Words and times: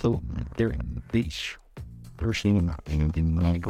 so 0.00 0.20
there 0.56 0.76
beach. 1.12 1.58
Rushing 2.20 2.70
in 3.16 3.34
my 3.34 3.60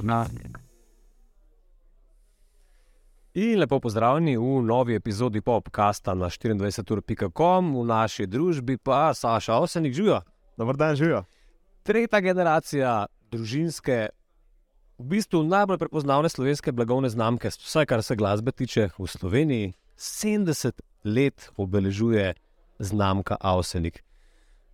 In 3.34 3.58
lepo 3.58 3.78
pozdravljeni 3.80 4.36
v 4.36 4.62
novi 4.62 4.94
epizodi 4.94 5.40
popkasta 5.40 6.14
na 6.14 6.28
24.com, 6.28 7.70
v 7.80 7.84
naši 7.84 8.26
družbi 8.26 8.76
pa 8.76 9.14
Saša 9.14 9.56
Osenik 9.56 9.94
živijo. 9.94 10.20
Dobro 10.56 10.76
dan, 10.76 10.96
živijo. 10.96 11.24
Tretja 11.82 12.20
generacija 12.20 13.06
družinske, 13.30 14.08
v 14.98 15.04
bistvu 15.14 15.42
najbolj 15.48 15.78
prepoznavne 15.78 16.28
slovenske 16.28 16.72
blagovne 16.72 17.08
znamke, 17.08 17.48
vsaj 17.48 17.86
kar 17.86 18.02
se 18.02 18.16
glasbe 18.16 18.52
tiče 18.52 18.90
v 18.98 19.06
Sloveniji, 19.08 19.72
70 19.96 20.84
let 21.04 21.48
obeležuje 21.56 22.34
znamka 22.78 23.36
Avsenik. 23.40 24.04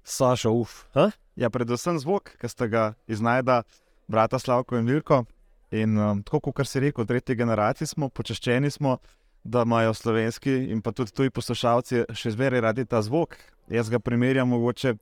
Saša, 0.03 0.51
uf. 0.51 0.83
Ha? 0.99 1.11
Ja, 1.39 1.51
predvsem 1.55 2.01
zvok, 2.03 2.33
ki 2.43 2.49
ste 2.51 2.67
ga 2.67 2.85
iznajda 3.07 3.63
brata 4.11 4.41
Slavko 4.43 4.75
in 4.75 4.89
Vilko. 4.91 5.23
In 5.71 5.95
um, 5.95 6.23
tako 6.27 6.51
kot 6.51 6.67
si 6.67 6.81
rekel, 6.83 7.07
tretji 7.07 7.37
generaciji 7.39 7.87
smo, 7.87 8.09
počaščeni 8.11 8.71
smo, 8.75 8.97
da 9.45 9.63
imajo 9.63 9.93
slovenski 9.95 10.57
in 10.73 10.81
pa 10.83 10.91
tudi 10.93 11.15
tuji 11.15 11.31
poslušalci 11.31 12.09
še 12.17 12.33
zmeraj 12.35 12.65
radi 12.67 12.87
ta 12.91 12.99
zvok. 13.07 13.37
Jaz 13.71 13.91
ga 13.93 14.01
primerjam 14.03 14.51
mogoče 14.51 14.97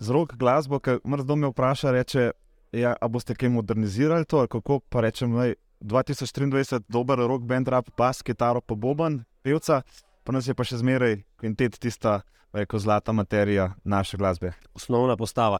z 0.00 0.14
rok 0.14 0.32
glasbo, 0.40 0.80
ker 0.80 1.02
mrzdo 1.04 1.36
me 1.36 1.52
vpraša, 1.52 1.92
reče, 1.98 2.30
ja, 2.72 2.94
a 2.96 3.08
boste 3.10 3.36
kaj 3.36 3.52
modernizirali 3.52 4.24
to, 4.24 4.46
kako 4.48 4.80
pa 4.88 5.04
rečem, 5.04 5.36
je 5.36 5.58
2023 5.84 6.86
dober 6.88 7.20
rok, 7.28 7.44
bend, 7.44 7.68
rap, 7.68 7.92
bas, 7.98 8.22
kitaro, 8.24 8.64
pa 8.64 8.72
boben, 8.72 9.20
pevca, 9.44 9.82
pa 10.24 10.32
nas 10.32 10.48
je 10.48 10.56
pa 10.56 10.64
še 10.64 10.80
zmeraj 10.80 11.20
kvintet 11.36 11.76
tista, 11.76 12.22
reko, 12.54 12.78
zlata 12.78 13.12
materija 13.12 13.74
naše 13.84 14.16
glasbe. 14.16 14.52
Osnovna 14.74 15.16
postava. 15.16 15.58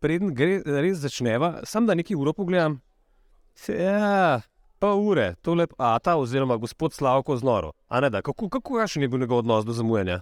Preden 0.00 0.32
gre, 0.34 0.62
res 0.64 1.02
začneva, 1.04 1.58
sam 1.68 1.86
da 1.86 1.96
nekaj 1.98 2.16
uro 2.16 2.32
pogledam, 2.32 2.78
Ja, 3.66 4.40
pa 4.78 4.94
ure, 4.94 5.34
to 5.42 5.54
lep 5.54 5.72
Ata 5.78 6.16
oziroma 6.16 6.56
gospod 6.56 6.92
Slavko 6.92 7.36
z 7.36 7.42
Noro. 7.42 7.72
Kako, 8.22 8.48
kako 8.48 8.80
je 8.80 8.86
še 8.88 9.00
njegov 9.00 9.38
odnos 9.38 9.64
do 9.66 9.72
zamujanja? 9.72 10.20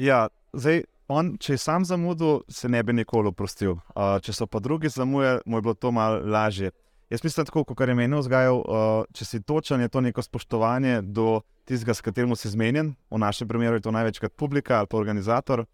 Ja, 0.00 0.28
zdaj, 0.52 0.84
on, 1.08 1.36
če 1.38 1.52
je 1.52 1.58
sam 1.58 1.84
zamudil, 1.84 2.40
se 2.48 2.68
ne 2.68 2.82
bi 2.82 2.96
nikoli 2.96 3.28
oprostil. 3.28 3.76
Uh, 3.94 4.16
če 4.24 4.32
so 4.32 4.48
pa 4.48 4.60
drugi 4.60 4.88
zamujali, 4.88 5.44
mu 5.46 5.58
je 5.60 5.62
bilo 5.68 5.74
to 5.74 5.92
malo 5.92 6.20
lažje. 6.24 6.72
Jaz 7.10 7.22
mislim, 7.22 7.46
tako 7.46 7.64
kot 7.64 7.80
je 7.88 7.94
meni 7.94 8.18
vzgajal, 8.18 8.56
uh, 8.58 9.04
če 9.14 9.24
si 9.24 9.42
točen, 9.42 9.84
je 9.84 9.92
to 9.92 10.00
neko 10.00 10.24
spoštovanje 10.24 11.02
do 11.04 11.42
tistega, 11.68 11.94
s 11.94 12.02
katerim 12.02 12.34
si 12.36 12.50
zmenjen. 12.50 12.96
V 13.10 13.20
našem 13.20 13.48
primeru 13.48 13.78
je 13.78 13.86
to 13.86 13.94
največkrat 13.94 14.34
publika 14.34 14.80
ali 14.80 14.90
pa 14.90 14.98
organizator 14.98 15.66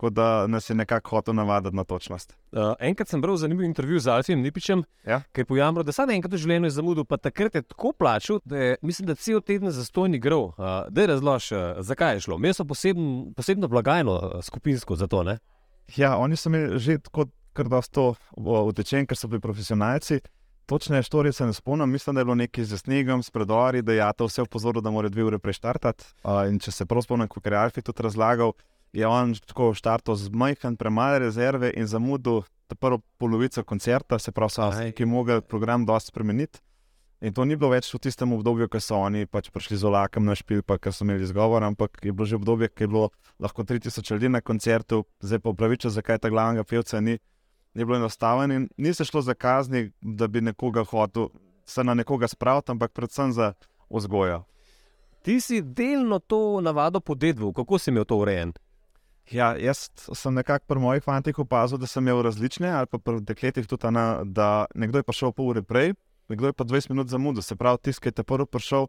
tako 0.00 0.10
da 0.10 0.46
nas 0.46 0.70
je 0.70 0.74
nekako 0.74 1.10
hotel 1.10 1.34
navaditi 1.34 1.76
na 1.76 1.84
točnost. 1.84 2.36
Uh, 2.52 2.72
enkrat 2.80 3.08
sem 3.08 3.20
bral 3.20 3.36
zanimiv 3.36 3.64
intervju 3.64 4.00
z 4.00 4.08
Alfijem 4.08 4.40
Nipičem, 4.40 4.84
ja? 5.06 5.20
ki 5.32 5.40
je 5.40 5.44
pojamral, 5.44 5.84
da 5.84 5.92
samo 5.92 6.12
enkrat 6.12 6.32
v 6.32 6.40
življenju 6.40 6.70
je 6.70 6.70
zamudil, 6.70 7.04
pa 7.04 7.18
takrat 7.20 7.54
je 7.54 7.62
tako 7.62 7.92
plačal, 7.92 8.40
da 8.44 8.56
je, 8.56 8.78
mislim, 8.82 9.10
da 9.10 9.14
cel 9.14 9.42
teden 9.44 9.68
zastojni 9.70 10.18
grov. 10.18 10.54
Uh, 10.56 10.88
da 10.88 11.04
je 11.04 11.10
razlož, 11.10 11.50
uh, 11.52 11.82
zakaj 11.84 12.16
je 12.16 12.22
šlo. 12.24 12.38
Imeli 12.40 12.56
so 12.56 12.64
poseben, 12.64 13.10
posebno 13.36 13.68
blagajno 13.68 14.14
uh, 14.16 14.40
skupinsko 14.42 14.96
za 14.96 15.06
to. 15.06 15.20
Ne? 15.22 15.36
Ja, 15.96 16.16
oni 16.16 16.36
so 16.36 16.48
imeli 16.48 16.80
že 16.80 16.98
tako, 17.04 17.28
kar 17.52 17.68
da 17.68 17.82
so 17.84 18.14
utečeni, 18.40 19.04
ker 19.04 19.20
so 19.20 19.28
bili 19.28 19.44
profesionalci. 19.44 20.22
Točne 20.64 21.02
štorije 21.02 21.32
se 21.36 21.44
ne 21.44 21.52
spomnim, 21.52 21.90
mislim, 21.92 22.14
da 22.16 22.24
je 22.24 22.24
bilo 22.24 22.40
nekaj 22.40 22.64
z 22.64 22.78
snegom, 22.78 23.22
s 23.22 23.30
predori, 23.30 23.82
da 23.82 23.92
je 23.92 24.00
Jata 24.00 24.24
vse 24.24 24.48
opozoril, 24.48 24.80
da 24.80 24.90
mora 24.90 25.12
dve 25.12 25.28
ure 25.28 25.38
preštartati. 25.38 26.08
Uh, 26.24 26.46
in 26.48 26.56
če 26.58 26.72
se 26.72 26.88
prav 26.88 27.04
spomnim, 27.04 27.28
kot 27.28 27.46
je 27.46 27.56
Alfi 27.58 27.82
tudi 27.84 28.08
razlagal, 28.08 28.56
je 28.92 29.06
on 29.06 29.34
tako 29.46 29.74
štartal 29.74 30.16
z 30.16 30.30
majhen, 30.32 30.76
premale 30.76 31.18
rezerve 31.18 31.72
in 31.76 31.86
zamudil 31.86 32.42
prvo 32.78 33.00
polovico 33.18 33.64
koncerta, 33.64 34.18
se 34.18 34.32
pravi, 34.32 34.50
so, 34.50 34.70
ki 34.94 35.02
je 35.02 35.06
mogel 35.06 35.40
program 35.40 35.86
dosti 35.86 36.08
spremeniti. 36.08 36.60
In 37.20 37.34
to 37.36 37.44
ni 37.44 37.56
bilo 37.56 37.68
več 37.74 37.90
v 37.92 37.98
tistem 38.00 38.32
obdobju, 38.32 38.68
ko 38.72 38.80
so 38.80 38.96
oni 38.96 39.26
pač 39.28 39.50
prišli 39.52 39.76
z 39.76 39.84
olakom 39.84 40.24
na 40.24 40.32
špil, 40.38 40.62
pa 40.64 40.78
so 40.88 41.04
imeli 41.04 41.26
izgovor, 41.26 41.60
ampak 41.66 42.00
je 42.00 42.14
bilo 42.16 42.24
že 42.24 42.38
obdobje, 42.38 42.70
ki 42.72 42.86
je 42.86 42.88
bilo 42.88 43.10
lahko 43.38 43.62
3000 43.62 44.12
ljudi 44.14 44.30
na 44.32 44.40
koncertu, 44.40 45.04
zdaj 45.20 45.42
pa 45.44 45.52
upravičujem, 45.52 45.92
zakaj 45.92 46.18
ta 46.18 46.30
glavnega 46.32 46.64
pevca 46.64 47.00
ni, 47.00 47.18
ni 47.74 47.84
bilo 47.84 47.98
enostavno. 48.00 48.54
In 48.54 48.68
ni 48.76 48.94
se 48.94 49.04
šlo 49.04 49.20
za 49.20 49.34
kazni, 49.34 49.90
da 50.00 50.28
bi 50.28 50.40
nekoga 50.40 50.84
hotel 50.84 51.28
se 51.68 51.84
na 51.84 51.94
nekoga 51.94 52.28
spraviti, 52.28 52.72
ampak 52.72 52.92
predvsem 52.96 53.32
za 53.32 53.52
vzgojo. 53.90 54.44
Ti 55.22 55.40
si 55.40 55.60
delno 55.60 56.18
to 56.18 56.60
navado 56.64 57.00
podedval, 57.00 57.52
kako 57.52 57.78
si 57.78 57.90
imel 57.90 58.08
to 58.08 58.16
urejen? 58.16 58.56
Ja, 59.30 59.54
jaz 59.56 59.88
sem 59.94 60.34
nekako 60.34 60.66
pri 60.66 60.80
mojih 60.82 61.02
fantih 61.02 61.38
opazil, 61.38 61.78
da 61.78 61.86
sem 61.86 62.02
imel 62.02 62.22
različne, 62.26 62.70
ali 62.70 62.86
pa 62.90 62.98
pri 62.98 63.20
dekletih 63.22 63.66
tudi, 63.66 63.90
na, 63.94 64.22
da 64.24 64.66
nekdo 64.74 64.98
je 64.98 65.06
prišel 65.06 65.32
pol 65.32 65.52
ure 65.52 65.62
prej, 65.62 65.94
nekdo 66.28 66.50
je 66.50 66.52
pa 66.52 66.64
20 66.64 66.90
minut 66.90 67.08
zamudil. 67.08 67.42
Se 67.42 67.56
pravi, 67.56 67.78
tisti, 67.78 68.02
ki 68.02 68.10
je 68.10 68.16
te 68.18 68.24
prvi 68.26 68.46
prišel, 68.46 68.88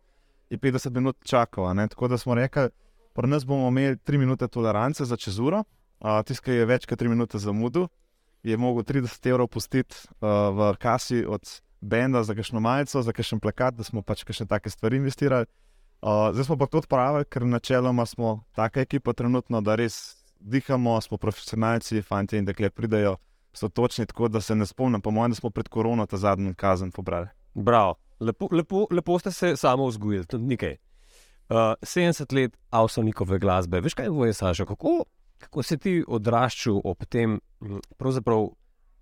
je 0.49 0.57
50 0.57 0.97
minut 0.97 1.17
čakal. 1.23 1.69
Tako 1.89 2.07
da 2.07 2.17
smo 2.17 2.35
rekli, 2.35 2.69
pri 3.13 3.27
nas 3.27 3.45
bomo 3.45 3.67
imeli 3.69 3.97
3 3.97 4.17
minute 4.17 4.47
tolerance 4.47 5.05
za 5.05 5.17
čez 5.17 5.39
uro, 5.39 5.63
tisti, 6.25 6.45
ki 6.45 6.61
je 6.61 6.65
več 6.65 6.89
kot 6.89 7.01
3 7.01 7.09
minute 7.09 7.37
zamudil, 7.37 7.87
je 8.43 8.57
mogel 8.57 8.83
30 8.83 9.29
evrov 9.29 9.47
pustiti 9.47 9.95
v 10.21 10.73
kasi 10.81 11.25
od 11.25 11.61
Benda 11.81 12.23
za 12.23 12.35
kakšno 12.37 12.59
majico, 12.59 13.01
za 13.01 13.13
kakšen 13.13 13.39
plakat, 13.39 13.73
da 13.73 13.83
smo 13.83 14.01
pač 14.01 14.23
kakšne 14.23 14.45
take 14.45 14.69
stvari 14.69 14.97
investirali. 15.01 15.45
Uh, 16.01 16.29
zdaj 16.33 16.45
smo 16.45 16.57
pa 16.57 16.65
to 16.65 16.77
odpravili, 16.77 17.25
ker 17.25 17.45
načeloma 17.45 18.05
smo 18.05 18.43
taka 18.53 18.81
ekipa 18.81 19.13
trenutno, 19.13 19.61
da 19.61 19.75
res 19.75 20.20
dihamo, 20.41 21.01
smo 21.01 21.17
profesionalci, 21.17 22.01
fanti 22.01 22.37
in 22.37 22.45
dekle 22.45 22.69
pridejo, 22.69 23.17
so 23.53 23.69
točni 23.69 24.05
tako, 24.05 24.27
da 24.27 24.41
se 24.41 24.55
ne 24.55 24.65
spomnim. 24.65 25.01
Po 25.01 25.11
mojem, 25.11 25.31
da 25.31 25.35
smo 25.35 25.49
pred 25.49 25.67
korono 25.67 26.05
ta 26.05 26.17
zadnji 26.17 26.53
kazen 26.53 26.91
pobrali. 26.91 27.27
Bravo, 27.53 27.95
lepo, 28.19 28.47
lepo, 28.51 28.87
lepo 28.91 29.19
ste 29.19 29.31
se 29.31 29.55
samo 29.57 29.87
vzgojili, 29.87 30.25
tudi 30.25 30.43
nekaj. 30.43 30.77
Uh, 31.49 31.57
70 31.81 32.33
let 32.35 32.57
avsonikove 32.69 33.39
glasbe, 33.39 33.81
veš 33.81 33.93
kaj 33.93 34.07
je, 34.27 34.33
Saša, 34.33 34.65
kako, 34.65 35.03
kako 35.37 35.63
si 35.63 35.77
ti 35.77 36.03
odraščal 36.07 36.79
ob 36.83 37.05
tem, 37.05 37.39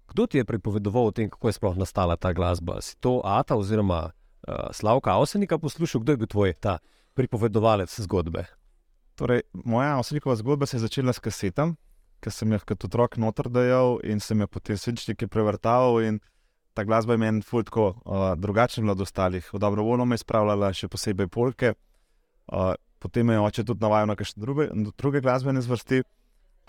kdo 0.09 0.25
ti 0.28 0.38
je 0.38 0.45
pripovedoval 0.45 1.11
o 1.11 1.11
tem, 1.11 1.29
kako 1.29 1.47
je 1.47 1.53
sploh 1.53 1.78
nastala 1.78 2.17
ta 2.17 2.33
glasba? 2.33 2.81
Si 2.81 2.97
to 2.97 3.22
Ata 3.23 3.55
oziroma 3.55 4.09
uh, 4.09 4.72
Slavka 4.73 5.13
Avsenika 5.13 5.59
poslušal, 5.59 6.01
kdo 6.01 6.11
je 6.11 6.17
bil 6.17 6.28
tvoj 6.28 6.53
ta 6.53 6.79
pripovedovalec 7.13 7.94
zgodbe? 8.01 8.47
Torej, 9.19 9.41
moja 9.52 9.97
osebna 10.00 10.35
zgodba 10.35 10.66
se 10.66 10.78
je 10.78 10.81
začela 10.88 11.13
s 11.13 11.19
kasetom, 11.19 11.74
ki 12.24 12.31
sem 12.31 12.52
jih 12.56 12.63
kot 12.63 12.85
otrok 12.88 13.18
noter 13.19 13.50
dajal 13.52 13.97
in 14.07 14.24
sem 14.24 14.40
jih 14.40 14.47
potem 14.47 14.80
svinčniki 14.80 15.28
prevrtal. 15.28 16.00
Ta 16.72 16.85
glasba 16.88 17.18
je 17.18 17.19
meni 17.19 17.44
fuldo 17.44 17.90
uh, 17.90 18.31
drugačna 18.40 18.91
od 18.91 19.02
ostalih. 19.02 19.44
Dobrovoljno 19.52 20.06
me 20.06 20.16
je 20.16 20.24
spravljala, 20.24 20.72
še 20.72 20.88
posebej 20.88 21.28
polke. 21.28 21.74
Uh, 22.47 22.78
potem 23.03 23.28
me 23.28 23.35
je 23.35 23.44
oče 23.44 23.68
tudi 23.68 23.84
navajal 23.84 24.08
na 24.08 24.16
kakšne 24.16 24.40
druge, 24.40 24.69
druge 24.96 25.19
glasbene 25.19 25.59
zvrsti. 25.68 26.06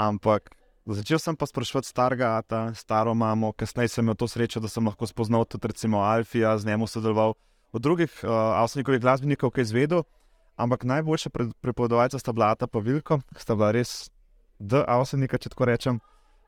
Ampak 0.02 0.50
začel 0.90 1.22
sem 1.22 1.38
pa 1.38 1.46
sprašovati 1.46 1.86
starega, 1.86 2.32
ta 2.42 2.74
staro 2.74 3.14
mamo, 3.14 3.52
kasneje 3.54 3.94
sem 3.94 4.02
imel 4.02 4.18
to 4.18 4.26
srečo, 4.26 4.58
da 4.58 4.66
sem 4.66 4.82
lahko 4.82 5.06
spoznal 5.06 5.46
tudi 5.46 5.70
recimo 5.70 6.02
Alfija, 6.02 6.58
z 6.58 6.66
njim 6.66 6.82
sodeloval. 6.90 7.38
Od 7.70 7.82
drugih 7.82 8.10
uh, 8.24 8.58
avstrijskih 8.58 8.98
glasbenikov, 8.98 9.54
ki 9.54 9.62
je 9.62 9.70
izvedel, 9.70 10.02
Ampak 10.60 10.84
najboljša 10.84 11.30
prepovedovalca 11.64 12.18
sta 12.20 12.32
bila 12.36 12.54
ta 12.54 12.66
Pavilko, 12.68 13.20
sta 13.36 13.56
bila 13.56 13.70
res 13.72 14.10
D-avsenika, 14.60 15.40
če 15.40 15.54
tako 15.54 15.68
rečem. 15.70 16.00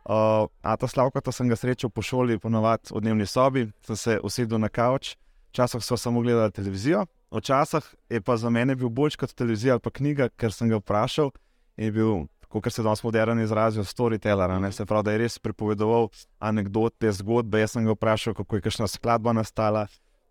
Uh, 0.03 0.50
a 0.67 0.75
ta 0.77 0.89
slavka, 0.91 1.23
ta 1.23 1.33
sem 1.33 1.49
ga 1.49 1.56
srečal 1.56 1.89
po 1.95 2.03
šoli, 2.03 2.37
ponovadi 2.43 2.91
v 2.91 3.00
dnevni 3.05 3.27
sobi, 3.27 3.69
sem 3.87 3.97
se 3.97 4.19
usedel 4.27 4.59
na 4.61 4.69
kavč, 4.69 5.15
včasih 5.55 5.84
so 5.87 5.97
samo 5.97 6.21
gledali 6.21 6.53
televizijo, 6.53 7.06
včasih 7.31 7.87
je 8.11 8.21
pa 8.21 8.37
za 8.37 8.50
mene 8.50 8.75
bil 8.77 8.91
bolj 8.91 9.17
kot 9.21 9.33
televizija 9.33 9.78
ali 9.78 9.84
pa 9.84 9.95
knjiga, 9.95 10.29
ker 10.37 10.53
sem 10.53 10.69
ga 10.69 10.83
vprašal 10.83 11.31
in 11.79 11.87
je 11.87 11.93
bil, 11.94 12.27
kot 12.49 12.69
se 12.73 12.83
danes 12.83 13.03
moderno 13.06 13.43
izrazijo, 13.43 13.84
storyteller. 13.84 14.73
Se 14.73 14.87
pravi, 14.87 15.05
da 15.05 15.12
je 15.12 15.23
res 15.23 15.39
pripovedoval 15.39 16.11
anekdote, 16.39 17.12
zgodbe. 17.12 17.62
Jaz 17.62 17.79
sem 17.79 17.87
ga 17.87 17.94
vprašal, 17.97 18.35
kako 18.35 18.56
je 18.56 18.67
kakšna 18.67 18.91
skladba 18.91 19.32
nastala. 19.32 19.87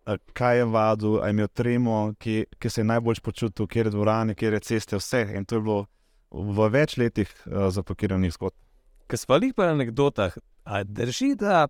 Eh, 0.06 0.18
kaj 0.32 0.56
je 0.58 0.64
vadil, 0.64 1.18
ali 1.18 1.28
je 1.28 1.30
imel 1.30 1.48
tremo, 1.48 2.14
ki, 2.18 2.44
ki 2.58 2.70
se 2.70 2.80
je 2.80 2.84
najbolj 2.84 3.20
počutil, 3.22 3.66
kje 3.66 3.84
je 3.84 3.90
dvorana, 3.90 4.34
kje 4.34 4.52
je 4.52 4.60
ceste, 4.60 4.96
vse. 4.96 5.28
In 5.36 5.44
to 5.44 5.54
je 5.54 5.60
bilo 5.60 5.86
v 6.30 6.66
več 6.72 6.96
letih 6.96 7.30
uh, 7.46 7.68
zapakiranih 7.70 8.32
zgodb. 8.34 8.56
Kaj 9.06 9.22
smo 9.22 9.38
jih 9.38 9.54
pa 9.54 9.68
na 9.68 9.76
anekdotah, 9.76 10.34
drži, 10.84 11.34
da 11.38 11.68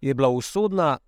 je 0.00 0.14
bila 0.14 0.28
usodna 0.28 0.98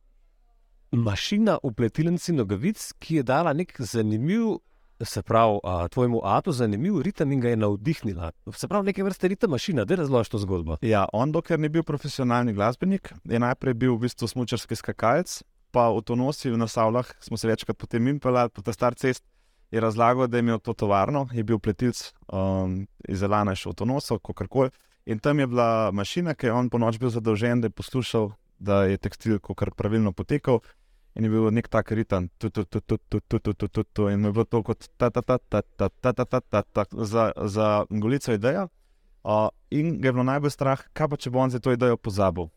mašina 0.91 1.59
v 1.63 1.75
pletilnici 1.77 2.33
nogavic, 2.33 2.93
ki 2.99 3.21
je 3.21 3.23
dala 3.23 3.53
nek 3.53 3.77
zanimiv. 3.79 4.61
Se 5.01 5.23
pravi, 5.25 5.59
a, 5.65 5.89
tvojemu 5.89 6.21
atu 6.29 6.53
zanimiv 6.53 6.99
ritem 7.01 7.31
in 7.33 7.41
ga 7.41 7.49
je 7.49 7.57
navdihnila. 7.57 8.33
Se 8.53 8.69
pravi, 8.69 8.91
neke 8.91 9.05
vrste 9.05 9.29
ritem 9.33 9.51
mašina, 9.51 9.87
da 9.89 9.97
razložiš 9.97 10.29
to 10.29 10.39
zgodbo. 10.39 10.77
Ja, 10.85 11.07
on, 11.13 11.33
dokler 11.33 11.61
ni 11.61 11.71
bil 11.73 11.83
profesionalni 11.83 12.53
glasbenik, 12.53 13.15
je 13.25 13.41
najprej 13.41 13.75
bil 13.81 13.95
v 13.97 14.05
bistvu 14.05 14.29
smočarski 14.29 14.77
skakalec, 14.77 15.39
pa 15.73 15.89
v 15.91 16.03
Tonosi 16.03 16.51
v 16.51 16.59
Nasavljah, 16.59 17.07
smo 17.21 17.37
se 17.37 17.49
večkrat 17.49 17.79
potem 17.79 18.09
impelali 18.09 18.51
po 18.51 18.63
ta 18.63 18.73
star 18.73 18.95
cest, 18.95 19.25
je 19.71 19.81
razlagal, 19.81 20.27
da 20.27 20.37
je 20.37 20.41
imel 20.41 20.59
to 20.59 20.75
tovarno, 20.75 21.29
je 21.33 21.45
bil 21.45 21.59
pletilc 21.59 22.13
um, 22.33 22.87
iz 23.09 23.23
Elana 23.23 23.55
še 23.55 23.71
v 23.71 23.75
Tonosu, 23.79 24.19
kako 24.19 24.47
koli. 24.49 24.71
In 25.07 25.19
tam 25.19 25.39
je 25.39 25.47
bila 25.47 25.91
mašina, 25.93 26.35
ki 26.35 26.47
je 26.47 26.53
on 26.53 26.71
po 26.71 26.79
noč 26.79 26.99
bil 26.99 27.11
zadolžen, 27.11 27.61
da 27.61 27.71
je 27.71 27.75
poslušal, 27.75 28.33
da 28.59 28.85
je 28.91 28.99
tekstil 28.99 29.39
kar 29.41 29.71
pravilno 29.75 30.13
potekal. 30.13 30.61
In 31.19 31.27
je 31.27 31.31
bil 31.31 31.51
nek 31.51 31.69
tak 31.69 31.91
ritem, 31.91 32.29
in 34.11 34.25
je 34.25 34.33
bilo 34.33 34.45
to 34.45 34.63
kot 34.63 34.89
ta, 34.97 35.11
ta, 35.11 35.23
ta, 35.23 35.39
ta, 35.39 35.63
ta, 35.63 35.89
ta, 35.89 36.13
ta, 36.13 36.25
ta, 36.25 36.41
ta, 36.41 36.63
ta, 36.63 36.85
za, 37.47 37.85
Golico 37.91 38.33
ideja. 38.33 38.69
Uh, 39.25 39.49
in 39.71 40.01
ga 40.01 40.09
je 40.09 40.13
bilo 40.13 40.25
najbolj 40.25 40.51
strah, 40.51 40.81
kaj 40.97 41.09
pa 41.09 41.17
če 41.17 41.31
bo 41.31 41.43
on 41.43 41.51
za 41.51 41.61
to 41.61 41.73
idejo 41.73 41.97
pozabil. 41.97 42.49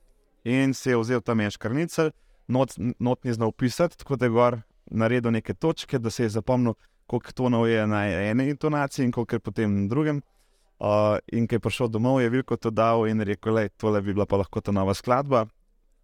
In 0.45 0.73
se 0.73 0.91
je 0.91 0.99
vzel 0.99 1.21
tam 1.21 1.41
en 1.43 1.51
škrnicel, 1.51 2.11
not, 2.47 2.73
not 2.99 3.23
ni 3.23 3.33
znal 3.33 3.51
pisati, 3.51 3.97
tako 3.97 4.15
da 4.15 4.25
je 4.25 4.29
gor 4.29 4.59
naredil 4.85 5.31
neke 5.31 5.53
točke, 5.53 5.99
da 5.99 6.09
se 6.09 6.23
je 6.23 6.29
zapomnil, 6.29 6.73
koliko 7.05 7.31
tonov 7.31 7.67
je 7.67 7.87
na 7.87 8.05
eni 8.05 8.49
intonaciji 8.49 9.05
in 9.05 9.11
koliko 9.11 9.35
je 9.35 9.39
potem 9.39 9.81
na 9.81 9.87
drugem. 9.87 10.21
Uh, 10.79 11.17
in 11.31 11.47
ko 11.47 11.55
je 11.55 11.59
prišel 11.59 11.87
domov, 11.87 12.21
je 12.21 12.29
veliko 12.29 12.57
to 12.57 12.69
dal 12.69 13.07
in 13.07 13.21
rekel, 13.21 13.55
da 13.55 13.69
tole 13.69 14.01
bi 14.01 14.13
bila 14.13 14.25
pa 14.25 14.37
lahko 14.37 14.61
ta 14.61 14.71
nova 14.71 14.93
skladba. 14.93 15.45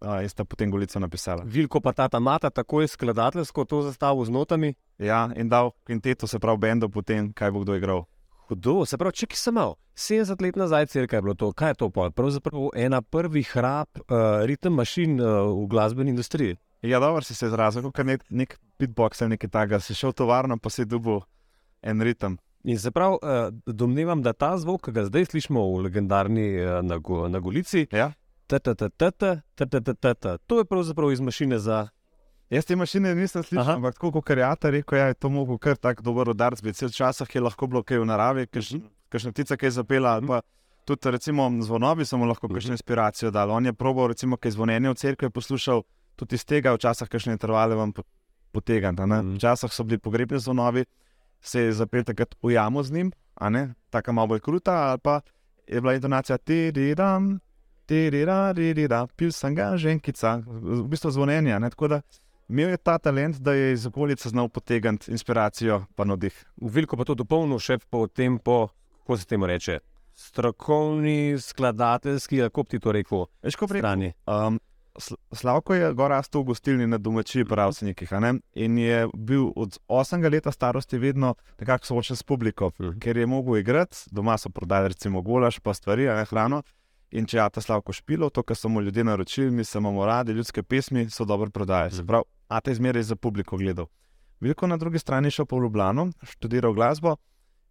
Uh, 0.00 0.22
in 0.22 0.28
sta 0.28 0.44
potem 0.44 0.70
Golico 0.70 0.98
napisala. 1.00 1.44
Vilko 1.44 1.80
pa 1.80 1.92
ta 1.92 2.20
mata 2.20 2.50
tako 2.50 2.80
je 2.80 2.88
skladateljsko 2.88 3.64
to 3.64 3.82
zastavil 3.82 4.24
z 4.24 4.30
notami. 4.30 4.74
Ja, 4.98 5.28
in 5.36 5.48
dal 5.48 5.70
kvinteto, 5.84 6.26
se 6.26 6.38
pravi, 6.38 6.58
bendo, 6.58 6.88
potem 6.88 7.32
kaj 7.32 7.50
bo 7.50 7.60
kdo 7.60 7.76
igral. 7.76 8.04
Hudo, 8.50 8.80
se 8.82 8.98
pravi, 8.98 9.14
če 9.14 9.28
ki 9.30 9.38
sem 9.38 9.54
imel 9.54 9.76
70 9.94 10.40
let 10.42 10.56
nazaj, 10.58 10.88
cirka 10.90 11.18
je 11.18 11.22
bilo 11.22 11.36
to, 11.38 11.52
kaj 11.54 11.70
je 11.70 11.76
to 11.84 11.88
pol? 11.94 12.08
Pravzaprav 12.10 12.72
ena 12.74 12.98
prvih 12.98 13.50
rab 13.54 14.00
uh, 14.00 14.42
ritem 14.50 14.74
mašin 14.74 15.20
uh, 15.22 15.52
v 15.54 15.68
glasbeni 15.70 16.10
industriji. 16.10 16.56
Ja, 16.82 16.98
dobro 16.98 17.22
si 17.22 17.36
se 17.38 17.46
izrazil, 17.46 17.86
kot 17.86 18.02
nek, 18.08 18.24
nek 18.26 18.56
beatbox 18.80 19.22
ali 19.22 19.36
nekaj 19.36 19.52
takega. 19.54 19.78
Si 19.78 19.94
šel 19.94 20.10
v 20.10 20.18
tovarno, 20.24 20.56
pa 20.58 20.72
si 20.74 20.82
dubu 20.82 21.20
en 21.86 22.02
ritem. 22.02 22.40
In 22.66 22.80
se 22.82 22.90
pravi, 22.90 23.20
uh, 23.22 23.54
domnevam, 23.70 24.18
da 24.26 24.34
ta 24.34 24.56
zvok, 24.58 24.88
ki 24.88 24.96
ga 24.98 25.06
zdaj 25.06 25.30
slišimo 25.30 25.62
v 25.70 25.86
legendarni 25.86 26.48
uh, 26.58 26.80
na, 26.82 26.98
go, 26.98 27.28
na 27.30 27.38
Golici, 27.38 27.86
Ja? 27.94 28.10
to 30.50 30.58
je 30.58 30.66
pravzaprav 30.66 31.14
iz 31.14 31.22
mašine 31.22 31.62
za. 31.62 31.84
Jaz 32.50 32.64
te 32.64 32.76
mašine 32.76 33.14
nisem 33.14 33.42
slišal, 33.42 33.62
Aha. 33.62 33.72
ampak 33.72 33.94
tako 33.94 34.10
kot 34.12 34.24
karjata 34.24 34.70
rekel, 34.70 34.98
ja, 34.98 35.06
je 35.06 35.14
to 35.14 35.28
mogel 35.28 35.58
kar 35.58 35.76
tako 35.76 36.02
dober 36.02 36.28
udarc 36.28 36.60
biti. 36.60 36.86
Včasih 36.86 37.34
je 37.34 37.40
lahko 37.40 37.66
bilo 37.66 37.82
kaj 37.82 37.98
v 37.98 38.06
naravi, 38.06 38.46
Mhm. 38.46 38.80
kakšna 39.08 39.32
ptica 39.32 39.56
kaj 39.56 39.70
zapela. 39.70 40.10
ali 40.10 40.26
Pa 40.26 40.40
tudi 40.84 41.10
recimo 41.10 41.62
zvonovi 41.62 42.04
so 42.04 42.16
mu 42.16 42.24
lahko 42.26 42.46
Mhm. 42.46 42.54
kakšno 42.54 42.70
inspiracijo 42.72 43.30
dali. 43.30 43.52
On 43.52 43.66
je 43.66 43.72
probal 43.72 44.08
recimo 44.08 44.36
kaj 44.36 44.50
zvonjenja 44.50 44.90
v 44.90 44.94
cerkvi 44.94 45.30
poslušal, 45.30 45.82
tudi 46.16 46.34
iz 46.34 46.44
tega 46.44 46.74
včasih 46.74 47.08
kakšne 47.08 47.32
intervale 47.32 47.74
vam 47.76 47.92
po- 47.92 48.02
potegniti. 48.52 49.02
a 49.02 49.06
ne. 49.06 49.22
Mhm. 49.22 49.36
Včasih 49.36 49.72
so 49.72 49.84
bili 49.84 49.98
pogrebni 49.98 50.38
zvonovi, 50.38 50.84
se 51.40 51.60
je 51.60 51.72
zapel 51.72 52.02
takrat 52.04 52.34
v 52.42 52.50
jamo 52.50 52.82
z 52.82 52.90
njim, 52.90 53.12
tako 53.90 54.12
malo 54.12 54.26
bolj 54.28 54.40
kruta, 54.40 54.72
ali 54.72 54.98
pa 54.98 55.20
je 55.68 55.80
bila 55.80 55.94
intonacija 55.94 56.38
ti-di-dam. 56.38 57.38
Tirira, 57.86 58.52
ririra, 58.52 59.06
pil 59.08 59.32
sem 59.32 59.54
ga, 59.54 59.76
ženkica, 59.76 60.42
v 60.46 60.82
bistvu 60.84 61.10
zvonjenja. 61.10 61.58
Ne? 61.58 61.70
Tako 61.70 61.88
da 61.88 62.00
imel 62.50 62.68
je 62.68 62.76
ta 62.78 62.98
talent, 62.98 63.36
da 63.38 63.52
je 63.52 63.72
iz 63.72 63.86
okolice 63.86 64.28
znal 64.28 64.48
potegniti 64.48 65.10
inspiracijo 65.10 65.84
in 65.96 66.08
navdih. 66.08 66.34
Veliko 66.58 66.96
pa 66.96 67.04
to 67.04 67.14
dopolnil 67.14 67.58
še 67.58 67.78
po 67.80 68.06
tem, 68.06 68.38
po, 68.38 68.68
kako 68.98 69.16
se 69.16 69.26
temu 69.26 69.46
reče, 69.46 69.78
strokovni, 70.14 71.36
skladateljski, 71.38 72.38
kako 72.40 72.64
ti 72.64 72.78
to 72.78 72.92
rekel, 72.92 73.26
Veš, 73.42 73.56
ko 73.56 73.66
prej. 73.66 73.80
strani. 73.80 74.12
Um, 74.26 74.58
Sl- 74.96 75.16
Slavko 75.32 75.74
je 75.74 75.92
gor 75.94 76.10
rastel 76.10 76.42
v 76.42 76.46
gostilni 76.46 76.86
na 76.86 76.98
domačiji 76.98 77.44
pravcenikih 77.44 78.10
a 78.12 78.20
ne? 78.20 78.32
in 78.54 78.78
je 78.78 79.06
bil 79.14 79.52
od 79.56 79.78
8 79.88 80.18
let 80.24 80.44
starosti 80.50 80.98
vedno 80.98 81.30
nekako 81.58 81.86
soočen 81.86 82.16
s 82.16 82.22
publiko, 82.22 82.72
Mhm. 82.80 82.98
ker 82.98 83.16
je 83.16 83.26
mogel 83.26 83.56
igrati, 83.56 83.96
doma 84.10 84.36
so 84.36 84.50
prodali 84.50 84.88
recimo 84.88 85.22
golaž, 85.22 85.60
pa 85.60 85.72
stvari, 85.72 86.04
ne 86.04 86.24
hrano. 86.24 86.62
In 87.12 87.26
če 87.26 87.38
je 87.38 87.50
ta 87.50 87.60
Slavko 87.60 87.92
špilo, 87.92 88.30
to, 88.30 88.42
kar 88.42 88.56
so 88.56 88.68
mu 88.68 88.80
ljudje 88.80 89.04
naročili, 89.04 89.50
mi 89.50 89.64
se 89.64 89.78
imamo 89.78 90.06
radi, 90.06 90.32
ljudske 90.32 90.62
pesmi 90.62 91.10
so 91.10 91.24
dobro 91.24 91.50
prodajali. 91.50 91.90
Se 91.90 92.04
pravi, 92.04 92.24
a 92.50 92.60
te 92.60 92.74
zmeraj 92.74 93.02
za 93.02 93.16
publiko 93.16 93.56
gledal. 93.56 93.86
Veliko 94.40 94.66
na 94.66 94.76
drugi 94.76 94.98
strani 94.98 95.26
je 95.26 95.30
šel 95.30 95.46
po 95.46 95.60
Ljubljano, 95.62 96.10
študiral 96.22 96.72
glasbo 96.72 97.16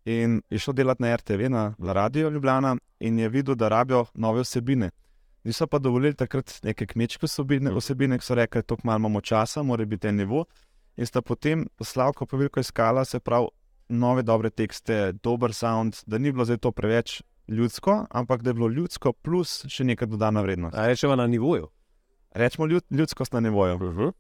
in 0.05 0.41
je 0.49 0.59
šel 0.59 0.73
delati 0.73 1.03
na 1.03 1.15
RTV, 1.15 1.49
na 1.49 1.73
Radio 1.79 2.29
Ljubljana 2.29 2.77
in 2.99 3.19
je 3.19 3.29
videl, 3.29 3.55
da 3.55 3.67
rabijo 3.67 4.05
nove 4.13 4.41
vsebine. 4.41 4.91
Niso 5.43 5.67
pa 5.67 5.79
dovolili 5.79 6.15
takrat 6.15 6.59
neke 6.63 6.85
kmečke 6.85 7.25
vsebine, 7.25 7.71
vsebine 7.75 8.19
ki 8.19 8.25
so 8.25 8.35
rekli, 8.35 8.61
da 8.67 8.75
malo 8.83 8.97
imamo 8.97 9.21
časa, 9.21 9.63
mora 9.63 9.85
biti 9.85 10.07
en 10.07 10.15
nivo. 10.15 10.45
In 10.97 11.05
sta 11.05 11.21
potem 11.21 11.67
Slavko 11.83 12.25
pa 12.25 12.37
veliko 12.37 12.59
iskala, 12.59 13.05
se 13.05 13.19
pravi, 13.19 13.47
nove 13.89 14.23
dobre 14.23 14.49
tekste, 14.49 15.13
dober 15.23 15.53
sound, 15.53 15.95
da 16.05 16.17
ni 16.17 16.31
bilo 16.31 16.45
zdaj 16.45 16.57
to 16.57 16.71
preveč 16.71 17.21
ljudsko, 17.47 18.05
ampak 18.09 18.41
da 18.41 18.49
je 18.49 18.53
bilo 18.53 18.67
ljudsko 18.67 19.13
plus 19.13 19.65
še 19.67 19.83
neka 19.83 20.05
dodana 20.05 20.41
vrednost. 20.41 20.77
A 20.77 20.87
rečemo 20.87 21.15
na 21.15 21.27
nivoju. 21.27 21.67
Rečemo 22.31 22.67
ljud, 22.67 22.83
ljudskost 22.89 23.33
na 23.33 23.39
nivoju. 23.39 23.75
Uh 23.75 23.81
-huh. 23.81 24.11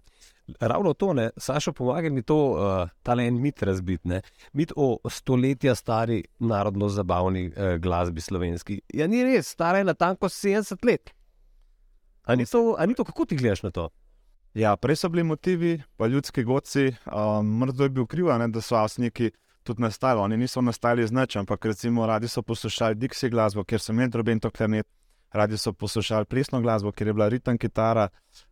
Ravno 0.59 0.93
to, 0.93 1.13
ne, 1.13 1.29
Sašo, 1.37 1.73
pomagaj 1.73 2.09
mi 2.09 2.21
to, 2.21 2.37
uh, 2.51 2.89
ta 3.03 3.15
en 3.21 3.41
mit 3.41 3.63
razbiti. 3.63 4.07
ne. 4.07 4.21
Mit 4.53 4.71
o 4.75 4.97
stoletja 5.09 5.75
stari 5.75 6.23
narodno-zabavni 6.39 7.47
uh, 7.47 7.53
glasbi 7.81 8.21
slovenski. 8.21 8.81
Ja, 8.93 9.07
ni 9.07 9.23
res, 9.23 9.47
stara 9.47 9.77
je 9.77 9.83
na 9.83 9.93
tanko 9.93 10.29
70 10.29 10.85
let. 10.85 11.13
A 12.23 12.35
ni, 12.35 12.45
to, 12.45 12.75
a 12.77 12.85
ni 12.85 12.93
to, 12.95 13.03
kako 13.03 13.25
ti 13.25 13.35
gledaš 13.35 13.63
na 13.63 13.71
to? 13.71 13.89
Ja, 14.53 14.75
prej 14.75 14.95
so 14.95 15.09
bili 15.09 15.23
motivi, 15.23 15.81
pa 15.97 16.07
ljudski 16.07 16.43
godci, 16.43 16.93
um, 17.05 17.57
mrdo 17.59 17.83
je 17.83 17.89
bil 17.89 18.05
kriv, 18.05 18.25
da 18.47 18.61
so 18.61 18.75
avstniki 18.75 19.31
tudi 19.63 19.81
nastali. 19.81 20.19
Oni 20.19 20.37
niso 20.37 20.61
nastali 20.61 21.07
z 21.07 21.11
nič, 21.11 21.35
ampak 21.35 21.65
recimo 21.65 22.05
radi 22.05 22.27
so 22.27 22.41
poslušali 22.41 22.95
Dixie 22.95 23.29
glasbo, 23.29 23.63
ker 23.63 23.79
so 23.79 23.93
imeli 23.93 24.09
droben 24.09 24.39
to 24.39 24.51
klarnet, 24.51 24.87
radi 25.31 25.57
so 25.57 25.73
poslušali 25.73 26.25
plesno 26.25 26.61
glasbo, 26.61 26.91
ker 26.91 27.07
je 27.07 27.13
bila 27.13 27.29
ritem 27.29 27.57
kitara, 27.57 28.07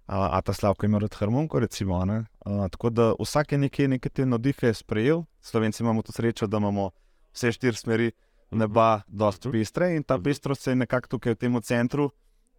a, 0.06 0.38
a 0.38 0.42
ta 0.42 0.54
Slavko 0.54 0.86
ima 0.86 1.00
rad 1.00 1.16
harmoniko, 1.20 1.60
recimo. 1.60 2.06
ne. 2.06 2.26
A, 2.46 2.68
tako 2.72 2.90
da 2.90 3.14
vsak 3.20 3.52
je 3.52 3.58
nekje 3.58 3.88
neke 3.88 4.10
te 4.10 4.26
navdihe 4.26 4.74
sprejel, 4.74 5.24
Slovenci 5.42 5.84
imamo 5.84 6.02
to 6.02 6.12
srečo, 6.12 6.48
da 6.48 6.58
imamo 6.58 6.90
vse 7.34 7.52
štiri 7.52 7.78
smeri 7.78 8.12
neba 8.52 9.02
dosti 9.08 9.52
pestre 9.52 9.96
in 9.96 10.04
ta 10.04 10.20
pestrost 10.20 10.62
se 10.62 10.72
je 10.72 10.76
nekako 10.76 11.08
tukaj 11.08 11.34
v 11.34 11.36
tem 11.36 11.62
centru 11.62 12.12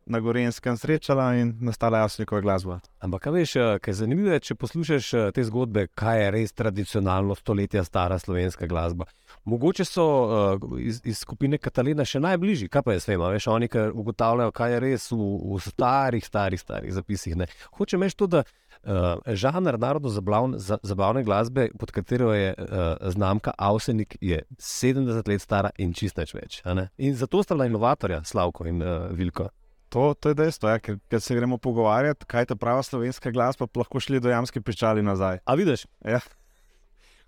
na 0.09 0.21
Gorenskem 0.21 0.77
srečala 0.77 1.35
in 1.35 1.55
nastala 1.61 1.99
jasnikova 1.99 2.41
glasba. 2.41 2.81
Ampak, 3.01 3.27
veš, 3.27 3.57
eh, 3.57 3.79
kaj 3.79 3.93
je 3.93 3.95
zanimivo, 3.95 4.33
je, 4.33 4.41
če 4.41 4.55
poslušaš 4.55 5.15
eh, 5.15 5.31
te 5.35 5.45
zgodbe, 5.45 5.87
kaj 5.95 6.23
je 6.23 6.31
res 6.31 6.53
tradicionalno 6.53 7.35
stoletja 7.35 7.85
stara 7.85 8.19
slovenska 8.19 8.67
glasba. 8.67 9.05
Mogoče 9.45 9.85
so 9.85 10.05
uh, 10.05 10.79
iz, 10.81 11.01
iz 11.05 11.19
skupine 11.19 11.59
Katalina 11.59 12.05
še 12.05 12.21
najbližji, 12.21 12.69
kaj 12.73 12.83
pa 12.85 12.95
jaz 12.97 13.07
vem, 13.09 13.21
veš, 13.21 13.47
oni 13.53 13.69
ugotavljajo, 13.93 14.53
kaj 14.57 14.73
je 14.73 14.81
res 14.81 15.11
v, 15.13 15.19
v 15.53 15.61
starih, 15.65 16.25
starih, 16.25 16.61
starih 16.61 16.95
zapisih. 16.97 17.37
Ne. 17.37 17.49
Hočem 17.77 18.05
reči 18.05 18.17
to, 18.19 18.29
da 18.29 18.43
uh, 18.45 19.21
žanr 19.27 19.79
narodno-zabavne 19.81 21.25
glasbe, 21.29 21.69
pod 21.79 21.93
katero 21.93 22.33
je 22.37 22.55
uh, 22.57 23.11
znamka 23.13 23.53
Avsenik, 23.59 24.17
je 24.21 24.43
70 24.57 25.29
let 25.29 25.45
stara 25.45 25.73
in 25.79 25.93
čist 25.93 26.19
več. 26.19 26.63
In 26.97 27.17
zato 27.17 27.43
sta 27.45 27.57
bila 27.57 27.69
inovatorja 27.69 28.23
Slavko 28.25 28.69
in 28.69 28.83
uh, 28.83 29.09
Vilko. 29.13 29.49
To, 29.89 30.13
to 30.15 30.33
je 30.33 30.37
dejstvo, 30.37 30.69
ja, 30.69 30.81
ker, 30.85 30.99
ker 31.09 31.21
se 31.25 31.37
gremo 31.37 31.57
pogovarjati, 31.59 32.27
kaj 32.29 32.43
je 32.45 32.51
ta 32.51 32.57
prava 32.61 32.83
slovenska 32.85 33.31
glasba, 33.33 33.67
pa 33.67 33.81
lahko 33.81 34.01
šli 34.01 34.21
do 34.21 34.29
jamske 34.29 34.61
piščali 34.61 35.03
nazaj. 35.03 35.41
A 35.45 35.57
vidiš? 35.57 35.87
Ja. 36.05 36.21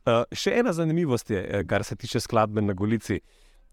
Uh, 0.05 0.25
še 0.33 0.59
ena 0.61 0.73
zanimivost 0.77 1.31
je, 1.33 1.41
eh, 1.41 1.65
kar 1.69 1.85
se 1.85 1.97
tiče 1.97 2.21
skladbe 2.21 2.61
na 2.61 2.77
Golici. 2.77 3.21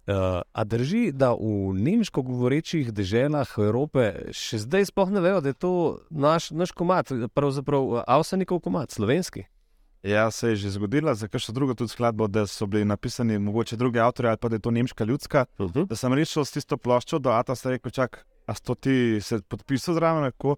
Uh, 0.08 0.40
a 0.56 0.64
drži, 0.64 1.12
da 1.12 1.34
v 1.36 1.74
nemško 1.76 2.22
govorečih 2.24 2.94
deželah 2.96 3.50
Evrope 3.60 4.32
še 4.32 4.62
zdaj 4.64 4.88
sploh 4.88 5.12
ne 5.12 5.20
vejo, 5.20 5.42
da 5.44 5.52
je 5.52 5.58
to 5.60 5.72
naš, 6.08 6.54
naš 6.56 6.72
komat, 6.72 7.12
pravzaprav 7.36 8.06
avsanikov 8.08 8.62
komat, 8.64 8.96
slovenski. 8.96 9.44
Ja, 10.08 10.32
se 10.32 10.50
je 10.50 10.56
že 10.56 10.70
zgodila, 10.70 11.12
za 11.12 11.28
kakšno 11.28 11.52
drugo 11.52 11.76
tudi 11.76 11.92
skladbo, 11.92 12.28
da 12.32 12.46
so 12.48 12.64
bili 12.66 12.86
napisani 12.88 13.40
mogoče 13.40 13.76
drugi 13.76 14.00
avtori 14.00 14.32
ali 14.32 14.38
pa 14.38 14.48
da 14.48 14.56
je 14.56 14.64
to 14.64 14.72
nemška 14.72 15.04
ljudska. 15.04 15.46
Uh 15.60 15.72
-huh. 15.72 15.88
Da 15.88 15.96
sem 15.96 16.14
rešil 16.14 16.46
s 16.46 16.52
tisto 16.52 16.78
ploščo, 16.78 17.20
do 17.20 17.30
Ata 17.30 17.56
se 17.56 17.68
je 17.68 17.72
rekel, 17.72 17.92
čak, 17.92 18.26
a 18.48 18.56
sto 18.56 18.76
ti 18.76 19.20
se 19.22 19.42
podpisal 19.44 19.98
zraven, 20.00 20.24
lahko. 20.24 20.56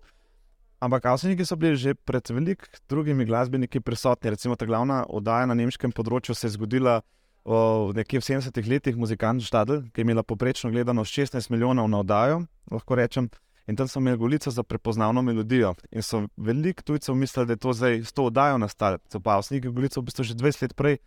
Ampak 0.79 1.09
avseniki 1.11 1.43
so 1.45 1.57
bili 1.59 1.75
že 1.75 1.93
pred 1.93 2.23
velik 2.29 2.63
drugimi 2.89 3.25
glasbeniki 3.25 3.81
prisotni. 3.81 4.29
Recimo 4.29 4.55
ta 4.55 4.65
glavna 4.65 5.03
oddaja 5.09 5.49
na 5.49 5.57
nemškem 5.57 5.91
področju 5.91 6.35
se 6.35 6.47
je 6.47 6.55
zgodila 6.55 7.01
o, 7.43 7.91
nekje 7.95 8.21
v 8.21 8.27
70-ih 8.29 8.69
letih, 8.69 8.95
muzikant 8.95 9.43
Štadl, 9.43 9.89
ki 9.91 9.99
je 9.99 10.07
imela 10.07 10.23
poprečno 10.23 10.71
gledano 10.71 11.03
16 11.03 11.51
milijonov 11.51 11.89
na 11.89 11.99
oddajo, 11.99 12.43
lahko 12.71 12.95
rečem. 12.95 13.27
In 13.69 13.75
tam 13.75 13.89
so 13.89 13.99
imeli 13.99 14.17
golico 14.17 14.49
za 14.49 14.63
prepoznavno 14.63 15.21
melodijo. 15.21 15.75
In 15.91 16.05
so 16.05 16.23
veliko 16.37 16.85
tujcev 16.85 17.17
mislili, 17.17 17.49
da 17.49 17.53
je 17.57 17.63
to 17.65 17.73
zdaj 17.73 18.01
s 18.05 18.13
to 18.13 18.29
oddajo 18.29 18.57
nastalo. 18.57 19.01
So 19.11 19.19
pa 19.19 19.35
avseniki 19.37 19.73
golico 19.73 20.01
v 20.01 20.07
bistvu 20.07 20.23
že 20.23 20.37
20 20.39 20.63
let 20.63 20.73
prej 20.79 20.97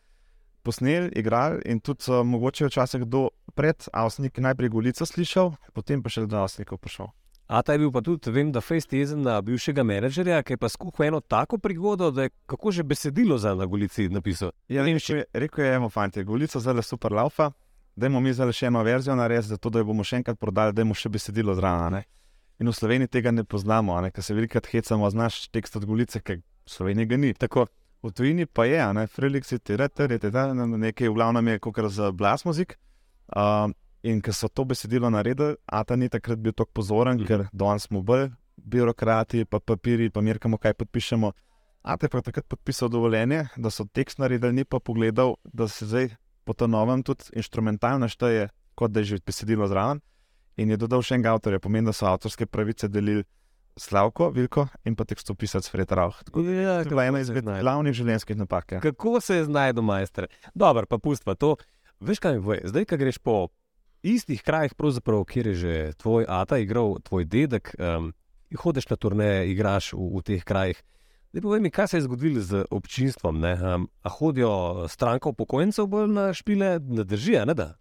posneli, 0.62 1.10
igrali 1.16 1.62
in 1.64 1.80
tudi 1.80 2.04
so 2.04 2.22
mogoče 2.24 2.68
včasih 2.68 3.02
kdo 3.02 3.30
pred 3.54 3.88
avseniki 3.92 4.40
najprej 4.40 4.70
golico 4.72 5.06
slišal, 5.06 5.52
potem 5.72 6.02
pa 6.02 6.12
še 6.12 6.26
do 6.26 6.40
avsenikov 6.40 6.80
prišel. 6.82 7.10
A 7.52 7.60
ta 7.60 7.74
je 7.74 7.82
bil 7.82 7.90
pa 7.92 8.00
tudi, 8.00 8.30
vem, 8.32 8.52
da 8.52 8.62
fejst 8.64 8.92
jezen 8.96 9.20
na 9.26 9.36
bivšega 9.44 9.84
menedžerja, 9.84 10.40
ki 10.46 10.54
je 10.54 10.60
pa 10.62 10.70
skuhal 10.72 11.10
eno 11.10 11.20
tako 11.20 11.58
prigodo, 11.60 12.08
da 12.10 12.24
je 12.24 12.32
kako 12.48 12.72
že 12.72 12.82
besedilo 12.82 13.36
za 13.38 13.54
na 13.54 13.66
Golici 13.66 14.08
napisal. 14.08 14.54
Ja, 14.68 14.84
rekel 14.84 15.16
je, 15.16 15.24
rekel 15.34 15.64
je, 15.64 15.74
emo 15.74 15.90
fanti, 15.92 16.24
golica 16.24 16.60
zdaj 16.60 16.74
le 16.74 16.82
super 16.82 17.12
laufa. 17.12 17.52
dajmo 17.96 18.20
mi 18.20 18.32
zdaj 18.32 18.52
še 18.56 18.66
eno 18.66 18.82
verzijo 18.82 19.14
narediti, 19.16 19.48
zato 19.52 19.70
da 19.70 19.82
jo 19.82 19.84
bomo 19.84 20.04
še 20.04 20.22
enkrat 20.22 20.38
prodali, 20.40 20.72
dajmo 20.72 20.94
še 20.94 21.10
besedilo 21.12 21.54
zraven. 21.54 22.00
In 22.60 22.70
v 22.70 22.72
Sloveniji 22.72 23.08
tega 23.08 23.30
ne 23.30 23.44
poznamo, 23.44 23.98
ker 24.14 24.24
se 24.24 24.34
velikokrat 24.34 24.70
hecamo, 24.72 25.10
znaš 25.10 25.48
tekst 25.52 25.76
od 25.76 25.84
Golice, 25.84 26.20
ker 26.20 26.40
v 26.40 26.70
Sloveniji 26.70 27.06
ga 27.06 27.16
ni. 27.16 27.34
Tako. 27.34 27.66
V 28.02 28.10
tujini 28.10 28.46
pa 28.46 28.64
je, 28.66 28.80
a 28.82 28.90
ne, 28.92 29.06
Felix 29.06 29.52
je 29.52 29.60
tereter, 29.62 30.10
je 30.10 30.18
tereter, 30.18 30.54
nekaj 30.56 31.06
v 31.06 31.14
glavnem 31.14 31.52
je 31.52 31.58
kot 31.62 31.78
za 31.86 32.10
blas 32.10 32.42
muzik. 32.44 32.74
Uh, 33.36 33.70
in 34.02 34.20
ker 34.20 34.34
so 34.34 34.48
to 34.48 34.64
besedilo 34.64 35.10
naredili, 35.10 35.56
Ata 35.66 35.96
ni 35.96 36.08
takrat 36.08 36.38
bil 36.38 36.52
tako 36.52 36.70
pozoren, 36.74 37.20
mm. 37.20 37.26
ker 37.26 37.46
danes 37.52 37.86
smo 37.88 38.02
bolj 38.02 38.28
birokrati, 38.56 39.44
pa 39.44 39.60
papiri, 39.60 40.10
pa 40.10 40.20
mirkamo, 40.20 40.58
kaj 40.58 40.74
podpišemo. 40.74 41.32
Ata 41.82 42.06
je 42.06 42.10
pa 42.10 42.22
takrat 42.22 42.46
podpisal 42.46 42.88
dovoljenje, 42.88 43.46
da 43.56 43.70
so 43.70 43.84
tekst 43.84 44.18
naredili, 44.18 44.52
ni 44.52 44.64
pa 44.64 44.78
pogledal, 44.78 45.36
da 45.44 45.68
se 45.68 45.86
zdaj 45.86 46.12
po 46.44 46.52
to 46.52 46.66
novem 46.66 47.02
tudi 47.02 47.30
instrumentalno 47.38 48.08
šteje, 48.08 48.48
kot 48.74 48.90
da 48.90 49.00
je 49.00 49.14
že 49.14 49.22
besedilo 49.26 49.66
zraven. 49.68 50.00
In 50.56 50.70
je 50.70 50.76
dodal 50.76 51.02
še 51.02 51.16
enega 51.16 51.32
avtorja, 51.32 51.62
pomeni, 51.62 51.88
da 51.88 51.94
so 51.96 52.06
avtorske 52.06 52.46
pravice 52.46 52.88
delili 52.88 53.24
Slavko, 53.76 54.28
Vilko 54.30 54.66
in 54.84 54.94
pa 54.94 55.06
tekstopisec 55.08 55.64
Fred 55.70 55.92
Rauh. 55.96 56.18
Tako 56.24 56.44
Ja, 56.44 56.82
To 56.82 56.88
je 56.88 56.92
bila 56.92 57.06
ena 57.08 57.20
izmed 57.20 57.44
glavnih 57.44 57.94
življenjskih 57.96 58.36
napak. 58.36 58.72
Ja. 58.72 58.80
Kako 58.84 59.20
se 59.20 59.36
je 59.36 59.44
znašel 59.44 59.82
majster? 59.82 60.28
Dobro, 60.54 60.86
pa 60.86 60.98
pustva 60.98 61.34
to. 61.34 61.56
Veš 62.02 62.18
kaj, 62.18 62.40
voj, 62.42 62.58
zdaj, 62.66 62.84
ko 62.90 62.96
greš 62.98 63.18
po 63.22 63.48
istih 64.02 64.42
krajih, 64.42 64.72
kjer 65.28 65.46
je 65.46 65.54
že 65.54 65.92
tvoj 66.02 66.24
ata 66.28 66.58
igral, 66.58 66.96
tvoj 66.98 67.24
dedek, 67.24 67.76
um, 67.78 68.12
hodiš 68.58 68.88
na 68.90 68.96
turneje, 68.96 69.52
igraš 69.52 69.92
v, 69.92 70.08
v 70.18 70.22
teh 70.22 70.42
krajih. 70.44 70.82
Zdaj 71.30 71.42
povej 71.42 71.60
mi, 71.60 71.70
kaj 71.70 71.88
se 71.88 71.96
je 71.96 72.02
zgodilo 72.02 72.40
z 72.40 72.64
občinstvom. 72.70 73.38
Ne? 73.40 73.54
Um, 73.54 73.88
a 74.02 74.08
hodijo 74.08 74.88
stranka 74.88 75.28
upokojencev 75.28 75.86
bolj 75.86 76.10
na 76.10 76.32
špile, 76.34 76.80
ne 76.82 77.04
drži, 77.04 77.36
a 77.38 77.44
ne 77.44 77.54
da? 77.54 77.78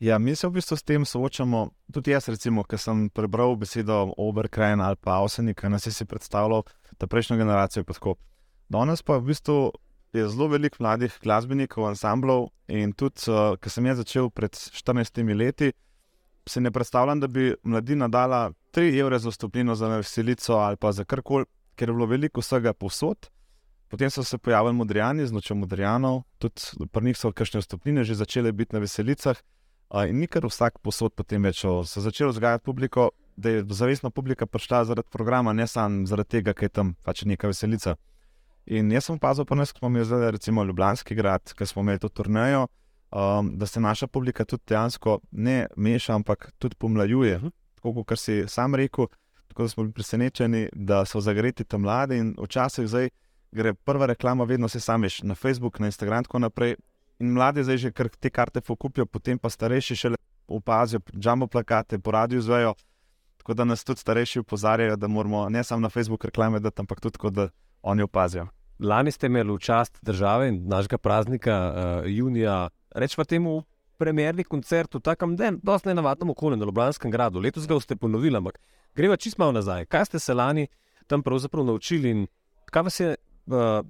Ja, 0.00 0.18
mi 0.18 0.32
se 0.36 0.48
v 0.48 0.56
bistvu 0.56 0.76
s 0.76 0.82
tem 0.82 1.04
soočamo. 1.04 1.68
Tudi 1.92 2.16
jaz, 2.16 2.28
recimo, 2.32 2.64
ki 2.64 2.80
sem 2.80 3.10
prebral 3.12 3.56
besedo 3.60 4.14
Oberkrajn 4.16 4.80
ali 4.80 4.96
pa 4.96 5.20
Avsenik, 5.20 5.62
nas 5.68 5.86
je 5.86 5.92
si 5.92 6.08
predstavljal 6.08 6.64
ta 6.96 7.06
prejšnjo 7.06 7.36
generacijo. 7.36 7.84
pa 7.84 7.92
tako. 7.92 8.16
Danes 8.68 9.02
pa 9.02 9.20
v 9.20 9.28
bistvu 9.28 9.72
je 10.12 10.28
zelo 10.28 10.48
veliko 10.48 10.76
mladih 10.80 11.18
glasbenikov, 11.22 11.86
ansamblov 11.88 12.48
in 12.68 12.92
tudi, 12.92 13.30
uh, 13.30 13.54
ker 13.60 13.70
sem 13.70 13.86
jaz 13.86 14.00
začel 14.02 14.30
pred 14.30 14.54
14 14.54 15.22
leti, 15.36 15.72
se 16.48 16.60
ne 16.60 16.70
predstavljam, 16.70 17.20
da 17.20 17.28
bi 17.28 17.54
mladina 17.62 18.08
dala 18.08 18.50
3 18.74 18.98
evre 19.00 19.18
za 19.18 19.30
vstopnino 19.30 19.74
za 19.74 19.88
veselico 19.88 20.56
ali 20.58 20.76
pa 20.76 20.92
za 20.92 21.04
karkoli, 21.04 21.44
ker 21.76 21.88
je 21.88 21.94
bilo 21.94 22.06
veliko 22.06 22.40
vsega 22.40 22.72
povsod. 22.72 23.30
Potem 23.88 24.10
so 24.10 24.24
se 24.24 24.38
pojavili 24.38 24.74
modrijani 24.74 25.26
z 25.26 25.32
nočjo 25.32 25.56
modrijanov, 25.56 26.22
tudi 26.38 26.86
pri 26.92 27.04
njih 27.04 27.18
so 27.18 27.32
kakšne 27.32 27.60
vstopnine 27.60 28.04
že 28.04 28.14
začele 28.14 28.52
biti 28.52 28.74
na 28.74 28.80
veselicah. 28.80 29.36
Uh, 29.90 30.06
in 30.08 30.18
ni 30.18 30.26
kar 30.26 30.46
vsak 30.46 30.78
posod 30.78 31.14
potem 31.14 31.42
več. 31.42 31.64
o, 31.64 31.84
So 31.84 32.00
začeli 32.00 32.30
vzgajati 32.30 32.64
publiko, 32.64 33.10
da 33.36 33.50
je 33.50 33.64
zavestna 33.68 34.10
publika 34.10 34.46
prišla 34.46 34.84
zaradi 34.84 35.08
programa, 35.10 35.52
ne 35.52 35.66
samo 35.66 36.06
zaradi 36.06 36.28
tega, 36.28 36.54
ker 36.54 36.64
je 36.64 36.68
tam 36.68 36.94
pač 37.04 37.24
neka 37.24 37.50
veselica. 37.50 37.96
In 38.70 38.92
jaz 38.94 39.08
sem 39.08 39.16
opazil, 39.18 39.42
pa 39.44 39.56
nas, 39.58 39.72
ko 39.74 39.82
smo 39.82 39.88
imeli 39.90 40.06
zdaj, 40.06 40.30
recimo 40.30 40.62
Ljubljanski 40.64 41.14
grad, 41.18 41.52
ki 41.58 41.66
smo 41.66 41.82
imeli 41.82 41.98
to 41.98 42.08
turnejo, 42.08 42.68
um, 43.10 43.48
da 43.58 43.66
se 43.66 43.80
naša 43.80 44.06
publika 44.06 44.44
tudi 44.44 44.62
dejansko 44.68 45.16
ne 45.32 45.66
meša, 45.76 46.14
ampak 46.14 46.52
tudi 46.58 46.76
pomlajuje. 46.78 47.38
Mhm. 47.38 47.48
Tako 47.74 48.04
kot 48.04 48.18
si 48.18 48.44
sam 48.48 48.74
rekel, 48.74 49.08
tako 49.48 49.62
da 49.62 49.68
smo 49.68 49.82
bili 49.82 49.92
presenečeni, 49.92 50.68
da 50.72 51.04
so 51.04 51.20
zagreti 51.20 51.64
tam 51.64 51.82
mladi 51.82 52.18
in 52.18 52.34
včasih 52.38 52.86
zdaj 52.86 53.08
gre 53.52 53.74
prva 53.74 54.06
reklama, 54.06 54.44
vedno 54.44 54.68
se 54.68 54.80
samiš 54.80 55.22
na 55.22 55.34
Facebook, 55.34 55.80
na 55.80 55.86
Instagram 55.86 56.18
in 56.18 56.24
tako 56.24 56.38
naprej. 56.38 56.76
In 57.18 57.32
mladi 57.32 57.64
zdaj 57.64 57.76
že 57.76 57.92
kar 57.92 58.08
te 58.08 58.30
karte 58.30 58.60
pokupijo, 58.60 59.06
potem 59.06 59.38
pa 59.38 59.50
starejši 59.50 59.96
šele 59.96 60.16
opazijo, 60.48 61.00
jumbo 61.12 61.46
plakate, 61.46 61.98
po 61.98 62.10
radiju 62.10 62.40
zvejo. 62.40 62.74
Tako 63.36 63.54
da 63.54 63.64
nas 63.64 63.84
tudi 63.84 64.00
starejši 64.00 64.38
opozarjajo, 64.38 64.96
da 64.96 65.08
moramo 65.08 65.48
ne 65.48 65.64
samo 65.64 65.80
na 65.80 65.88
Facebook 65.88 66.24
reklame 66.24 66.60
dati, 66.60 66.80
ampak 66.80 67.00
tudi, 67.00 67.18
da 67.30 67.48
oni 67.82 68.02
opazijo. 68.02 68.46
Lani 68.82 69.10
ste 69.12 69.26
imeli 69.26 69.60
čast 69.60 69.98
države 70.02 70.48
in 70.48 70.62
našega 70.68 70.98
praznika 70.98 71.56
uh, 71.74 72.10
junija, 72.10 72.68
rečemo 72.90 73.24
temu, 73.24 73.62
premjerni 73.98 74.44
koncert 74.44 74.94
v 74.94 75.00
takem 75.00 75.36
den, 75.36 75.58
dosti 75.62 75.88
nenavadnem 75.88 76.30
okolju 76.30 76.56
na 76.56 76.64
Ljubljanskem 76.64 77.10
gradu. 77.10 77.40
Letos 77.40 77.66
ga 77.68 77.74
boste 77.74 77.96
ponovili, 77.96 78.36
ampak 78.36 78.58
greva 78.94 79.16
čist 79.16 79.38
malo 79.38 79.52
nazaj. 79.52 79.84
Kaj 79.86 80.04
ste 80.04 80.18
se 80.18 80.34
lani 80.34 80.66
tam 81.06 81.22
pravzaprav 81.22 81.64
naučili 81.64 82.10
in 82.10 82.26
kaj 82.72 82.82
vas 82.82 83.00
je, 83.00 83.10
uh, 83.46 83.84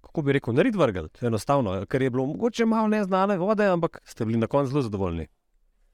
kako 0.00 0.22
bi 0.22 0.32
rekel, 0.32 0.54
narediti 0.54 0.78
vrgel? 0.78 1.08
Enostavno, 1.22 1.86
ker 1.86 2.02
je 2.02 2.10
bilo 2.10 2.26
mogoče 2.26 2.66
malo 2.66 2.88
neznane 2.88 3.38
vode, 3.38 3.66
ampak 3.66 4.00
ste 4.04 4.24
bili 4.24 4.38
na 4.38 4.46
koncu 4.46 4.70
zelo 4.70 4.82
zadovoljni. 4.82 5.26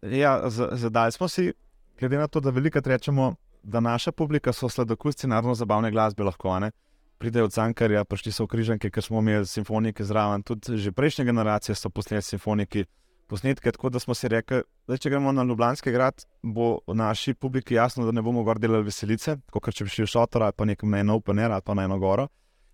Ja, 0.03 0.51
z- 0.51 0.69
zadali 0.73 1.13
smo 1.13 1.29
si, 1.29 1.53
glede 2.01 2.19
na 2.19 2.27
to, 2.27 2.41
da 2.41 2.51
veliko 2.51 2.81
rečemo, 2.85 3.35
da 3.63 3.81
naša 3.81 4.13
publika 4.13 4.53
so 4.53 4.69
sladokusci 4.69 5.27
narodno-zabavne 5.27 5.91
glasbe 5.91 6.25
lahko. 6.25 6.49
a 6.51 6.59
Ne? 6.59 6.71
Pridejo 7.19 7.45
od 7.45 7.53
Cankarja, 7.53 8.05
prišli 8.05 8.33
so 8.33 8.45
v 8.45 8.53
Križanke, 8.53 8.91
ker 8.91 9.03
smo 9.03 9.23
imeli 9.23 9.47
simfonike 9.47 10.05
zraven. 10.05 10.43
Tudi 10.43 10.79
že 10.79 10.93
prejšnje 10.93 11.25
generacije 11.25 11.75
so 11.75 11.91
posneli 11.91 12.23
simfoniki 12.23 12.85
posnetke, 13.27 13.73
tako 13.73 13.91
da 13.91 13.99
smo 13.99 14.15
si 14.15 14.29
rekli, 14.29 14.63
da 14.89 14.97
če 14.97 15.11
gremo 15.11 15.33
na 15.33 15.43
Ljubljanski 15.43 15.93
grad, 15.93 16.25
bo 16.43 16.79
naši 16.87 17.35
publiki 17.35 17.75
jasno, 17.75 18.05
da 18.05 18.13
ne 18.13 18.23
bomo 18.23 18.43
gor 18.45 18.59
delali 18.59 18.85
veselice, 18.85 19.39
kot 19.51 19.73
če 19.73 19.85
bi 19.85 19.91
šli 19.91 20.05
v 20.05 20.13
šotor 20.13 20.43
ali 20.43 20.57
pa 20.57 20.67
nekam 20.69 20.91
na 20.91 21.01
eno 21.01 21.17
open 21.21 21.39
air 21.39 21.53
ali 21.53 21.65
pa 21.65 21.75
na 21.75 21.87
eno 21.89 21.99
goro. 21.99 22.29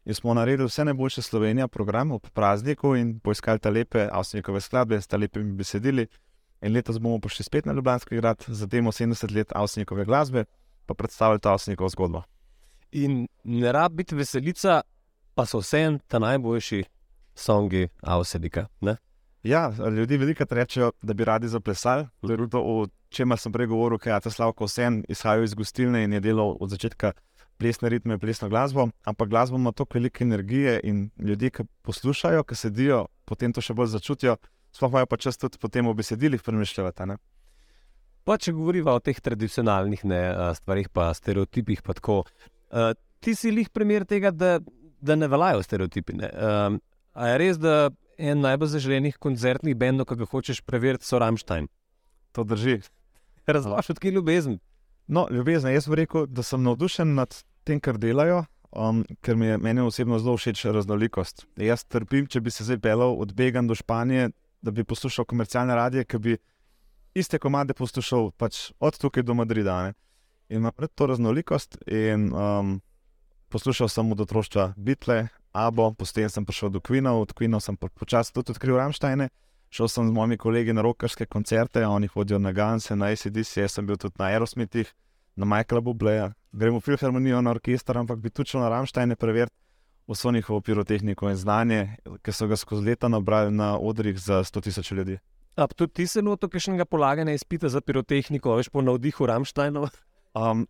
In 0.05 0.15
smo 0.15 0.35
naredili 0.35 0.67
vse 0.67 0.85
najboljše 0.85 1.23
Slovenije, 1.23 1.69
program 1.69 2.13
ob 2.13 2.27
prazniku 2.35 2.95
in 2.97 3.19
poiskali 3.21 3.59
ta 3.59 3.71
lepe 3.71 4.09
avstrijske 4.13 4.61
skladbe 4.61 5.01
s 5.01 5.07
ta 5.07 5.17
lepimi 5.17 5.53
besedili. 5.53 6.07
In 6.63 6.73
letos 6.73 6.99
bomo 6.99 7.21
prišli 7.21 7.45
spet 7.45 7.67
na 7.67 7.73
Ljubljanski 7.73 8.17
grad, 8.17 8.45
zademo 8.49 8.93
70 8.93 9.35
let 9.37 9.53
avstrijske 9.55 10.05
glasbe, 10.05 10.45
pa 10.87 10.95
predstavili 10.95 11.41
ta 11.41 11.53
avstrijsko 11.53 11.89
zgodbo. 11.89 12.23
In 12.93 13.27
ne 13.45 13.73
rab 13.73 13.93
biti 13.95 14.15
veselica, 14.15 14.81
pa 15.35 15.47
so 15.47 15.61
vseeno 15.63 15.99
ta 16.09 16.19
najboljši 16.19 16.83
songi 17.35 17.89
Avsedika. 18.03 18.67
Ja, 19.43 19.73
ljudje 19.97 20.19
veliko 20.19 20.45
rečejo, 20.51 20.93
da 21.03 21.15
bi 21.15 21.25
radi 21.25 21.49
zaplesali. 21.49 22.07
To 22.21 22.33
je 22.33 22.49
to, 22.51 22.61
o 22.61 22.87
čemer 23.09 23.39
sem 23.39 23.53
prej 23.53 23.67
govoril, 23.67 23.99
ker 23.99 24.13
je 24.13 24.21
ta 24.21 24.31
Slavko 24.31 24.67
vsem 24.69 25.05
izhajal 25.09 25.45
iz 25.45 25.55
gostilne 25.55 26.05
in 26.05 26.13
je 26.13 26.21
delal 26.21 26.57
od 26.61 26.71
začetka 26.71 27.13
plesne 27.59 27.89
ritme, 27.89 28.19
plesno 28.19 28.49
glasbo. 28.49 28.89
Ampak 29.05 29.29
glasba 29.29 29.57
ima 29.57 29.73
toliko 29.73 29.99
velike 29.99 30.25
energije 30.25 30.81
in 30.85 31.11
ljudje, 31.19 31.51
ki 31.51 31.65
poslušajo, 31.83 32.45
ki 32.45 32.55
sedijo, 32.55 33.07
potem 33.25 33.53
to 33.53 33.61
še 33.61 33.75
bolj 33.75 33.95
začutijo. 33.97 34.37
Sploh 34.73 34.91
imajo 34.91 35.07
pa 35.07 35.17
čas 35.17 35.39
tudi 35.39 35.59
potem 35.59 35.87
o 35.87 35.95
besedilih 35.95 36.43
premišljati. 36.43 37.17
Pa 38.25 38.37
če 38.37 38.53
govoriva 38.53 38.95
o 38.95 39.01
teh 39.01 39.21
tradicionalnih 39.21 40.05
ne, 40.05 40.21
stvarih, 40.55 40.89
pa 40.93 41.15
stereotipih, 41.15 41.83
pa 41.83 41.97
tako. 41.97 42.25
Uh, 42.71 42.93
ti 43.21 43.35
si 43.35 43.51
jih 43.53 43.69
primer 43.69 44.07
tega, 44.09 44.31
da, 44.31 44.59
da 45.01 45.17
ne 45.17 45.29
veljajo 45.29 45.63
stereotipi. 45.63 46.17
Ne? 46.21 46.31
A 47.13 47.29
je 47.29 47.39
res, 47.43 47.59
da 47.59 47.91
en 48.21 48.41
najbolj 48.45 48.75
zaželenih 48.77 49.19
koncertnih 49.19 49.77
bendov, 49.77 50.09
ki 50.11 50.21
ga 50.21 50.29
hočeš 50.31 50.63
preveriti, 50.67 51.07
so 51.09 51.19
Rammstein? 51.21 51.69
To 52.37 52.45
drži. 52.45 52.81
Razloži, 53.51 53.95
odkje 53.95 54.11
je 54.11 54.15
ljubezen. 54.15 54.59
No, 55.11 55.27
ljubezen, 55.31 55.73
jaz 55.75 55.89
bi 55.89 56.03
rekel, 56.05 56.27
da 56.27 56.43
sem 56.47 56.63
navdušen 56.63 57.15
nad 57.17 57.35
tem, 57.65 57.81
kar 57.81 57.99
delajo, 57.99 58.45
um, 58.71 59.03
ker 59.25 59.37
mi 59.37 59.51
je 59.51 59.59
meni 59.59 59.83
osebno 59.83 60.21
zelo 60.23 60.37
všeč 60.39 60.69
raznolikost. 60.71 61.47
Jaz 61.59 61.85
trpim, 61.85 62.29
če 62.31 62.41
bi 62.41 62.53
se 62.55 62.65
zdaj 62.65 62.79
pelal 62.85 63.17
od 63.19 63.35
Began 63.35 63.67
do 63.67 63.75
Španije, 63.75 64.31
da 64.63 64.71
bi 64.71 64.85
poslušal 64.85 65.25
komercialne 65.25 65.75
radije, 65.75 66.05
ki 66.05 66.19
bi 66.19 66.37
iste 67.15 67.41
komade 67.43 67.75
poslušal 67.75 68.31
pač 68.39 68.71
od 68.79 68.99
tukaj 69.01 69.25
do 69.27 69.35
Madrida. 69.35 69.83
Ne? 69.89 69.95
In 70.51 70.57
imam 70.57 70.73
rad 70.77 70.91
to 70.95 71.07
raznolikost. 71.07 71.79
In, 71.87 72.33
um, 72.35 72.81
poslušal 73.49 73.89
sem 73.89 74.13
od 74.13 74.21
otroštva 74.21 74.73
Beatle, 74.77 75.29
Abo, 75.53 75.93
potem 75.95 76.29
sem 76.31 76.47
prišel 76.47 76.71
do 76.71 76.81
Quina, 76.81 77.15
od 77.15 77.33
Quina 77.35 77.61
sem 77.61 77.77
počasi 77.77 78.35
tudi 78.35 78.51
odkril 78.51 78.77
Ramštajne. 78.77 79.29
Šel 79.71 79.89
sem 79.89 80.09
z 80.09 80.13
mojimi 80.13 80.37
kolegi 80.37 80.73
na 80.75 80.83
rokarske 80.83 81.27
koncerte, 81.27 81.87
oni 81.87 82.07
hodijo 82.07 82.39
na 82.39 82.53
Ganse, 82.53 82.97
na 82.97 83.07
ACDC, 83.15 83.63
jaz 83.63 83.79
sem 83.79 83.87
bil 83.87 83.97
tudi 83.97 84.19
na 84.19 84.27
Aerosmithih, 84.35 84.91
na 85.37 85.47
Michaela 85.47 85.81
Bubleja. 85.81 86.33
Gremo 86.53 86.81
v 86.81 86.91
filharmonijo, 86.91 87.43
na 87.43 87.55
orkester, 87.55 87.99
ampak 87.99 88.19
bi 88.19 88.31
tudi 88.31 88.51
šel 88.51 88.67
na 88.67 88.69
Ramštajne 88.69 89.17
preveriti 89.17 89.55
vso 90.11 90.33
njihovo 90.33 90.61
pirotehniko 90.61 91.31
in 91.31 91.37
znanje, 91.37 91.97
ki 92.23 92.33
so 92.33 92.47
ga 92.47 92.57
skozi 92.57 92.87
leta 92.87 93.09
nabrali 93.09 93.55
na 93.55 93.79
odrih 93.79 94.19
za 94.19 94.43
100 94.45 94.63
tisoč 94.63 94.91
ljudi. 94.91 95.19
A 95.57 95.67
tudi 95.67 95.93
ti 95.93 96.07
se 96.07 96.23
lotil 96.23 96.49
kakšnega 96.49 96.85
polaganja 96.85 97.33
izpita 97.33 97.69
za 97.69 97.81
pirotehniko, 97.81 98.57
veš 98.57 98.69
po 98.69 98.83
navdihu 98.83 99.27
Rammsteinov? 99.27 99.89
Um, 100.35 100.67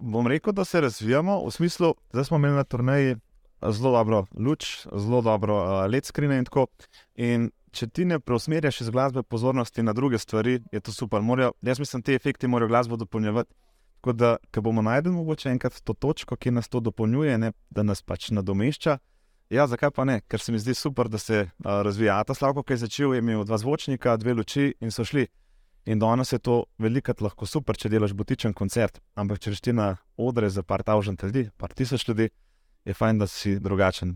bom 0.00 0.26
rekel, 0.26 0.52
da 0.52 0.64
se 0.64 0.80
razvijamo 0.80 1.40
v 1.46 1.50
smislu, 1.50 1.94
da 2.12 2.24
smo 2.24 2.36
imeli 2.36 2.56
na 2.56 2.64
turneji 2.64 3.16
zelo 3.70 3.92
dobro 3.92 4.24
luč, 4.38 4.86
zelo 4.92 5.22
dobro 5.22 5.56
uh, 5.56 5.90
LED 5.90 6.04
skrine 6.04 6.38
in 6.38 6.44
tako. 6.44 6.66
In 7.14 7.50
če 7.70 7.86
ti 7.86 8.04
ne 8.04 8.20
preusmerjaš 8.20 8.80
iz 8.80 8.90
glasbe 8.90 9.22
pozornosti 9.22 9.82
na 9.82 9.92
druge 9.92 10.18
stvari, 10.18 10.60
je 10.72 10.80
to 10.80 10.92
super. 10.92 11.22
Morajo, 11.22 11.52
jaz 11.62 11.78
mislim, 11.78 12.02
te 12.02 12.14
efekti 12.14 12.48
morajo 12.48 12.68
glasbo 12.68 12.96
dopolnjevati. 12.96 13.54
Tako 14.00 14.12
da, 14.12 14.36
ko 14.54 14.60
bomo 14.60 14.82
najdel 14.82 15.12
mogoče 15.12 15.50
enkrat 15.50 15.80
to 15.84 15.92
točko, 15.92 16.36
ki 16.36 16.50
nas 16.50 16.68
to 16.68 16.80
dopolnjuje, 16.80 17.38
ne, 17.38 17.52
da 17.70 17.82
nas 17.82 18.02
pač 18.02 18.30
nadomešča, 18.30 18.98
Ja, 19.50 19.66
zakaj 19.66 19.90
pa 19.90 20.04
ne? 20.06 20.20
Ker 20.30 20.38
se 20.38 20.52
mi 20.54 20.58
zdi 20.62 20.76
super, 20.78 21.08
da 21.10 21.18
se 21.18 21.40
uh, 21.42 21.70
razvija. 21.82 22.22
Ta 22.24 22.34
Slavko, 22.34 22.62
ki 22.62 22.72
je 22.72 22.84
začel, 22.84 23.14
je 23.14 23.18
imel 23.18 23.42
dva 23.44 23.58
zvočnika, 23.58 24.14
dve 24.16 24.36
luči 24.38 24.74
in 24.80 24.94
so 24.94 25.04
šli. 25.04 25.26
In 25.90 25.98
danes 25.98 26.32
je 26.32 26.38
to 26.38 26.64
velikrat 26.78 27.18
lahko 27.20 27.48
super, 27.50 27.74
če 27.74 27.88
delaš 27.90 28.12
botičen 28.14 28.52
koncert. 28.54 29.00
Ampak 29.18 29.40
če 29.42 29.50
rečeš 29.50 29.74
na 29.74 29.96
odre 30.14 30.46
za 30.46 30.62
par 30.62 30.84
tavžent 30.86 31.24
ljudi, 31.26 31.48
par 31.58 31.74
tisoč 31.74 32.06
ljudi, 32.06 32.28
je 32.86 32.94
fajn, 32.94 33.18
da 33.18 33.26
si 33.26 33.56
drugačen, 33.58 34.14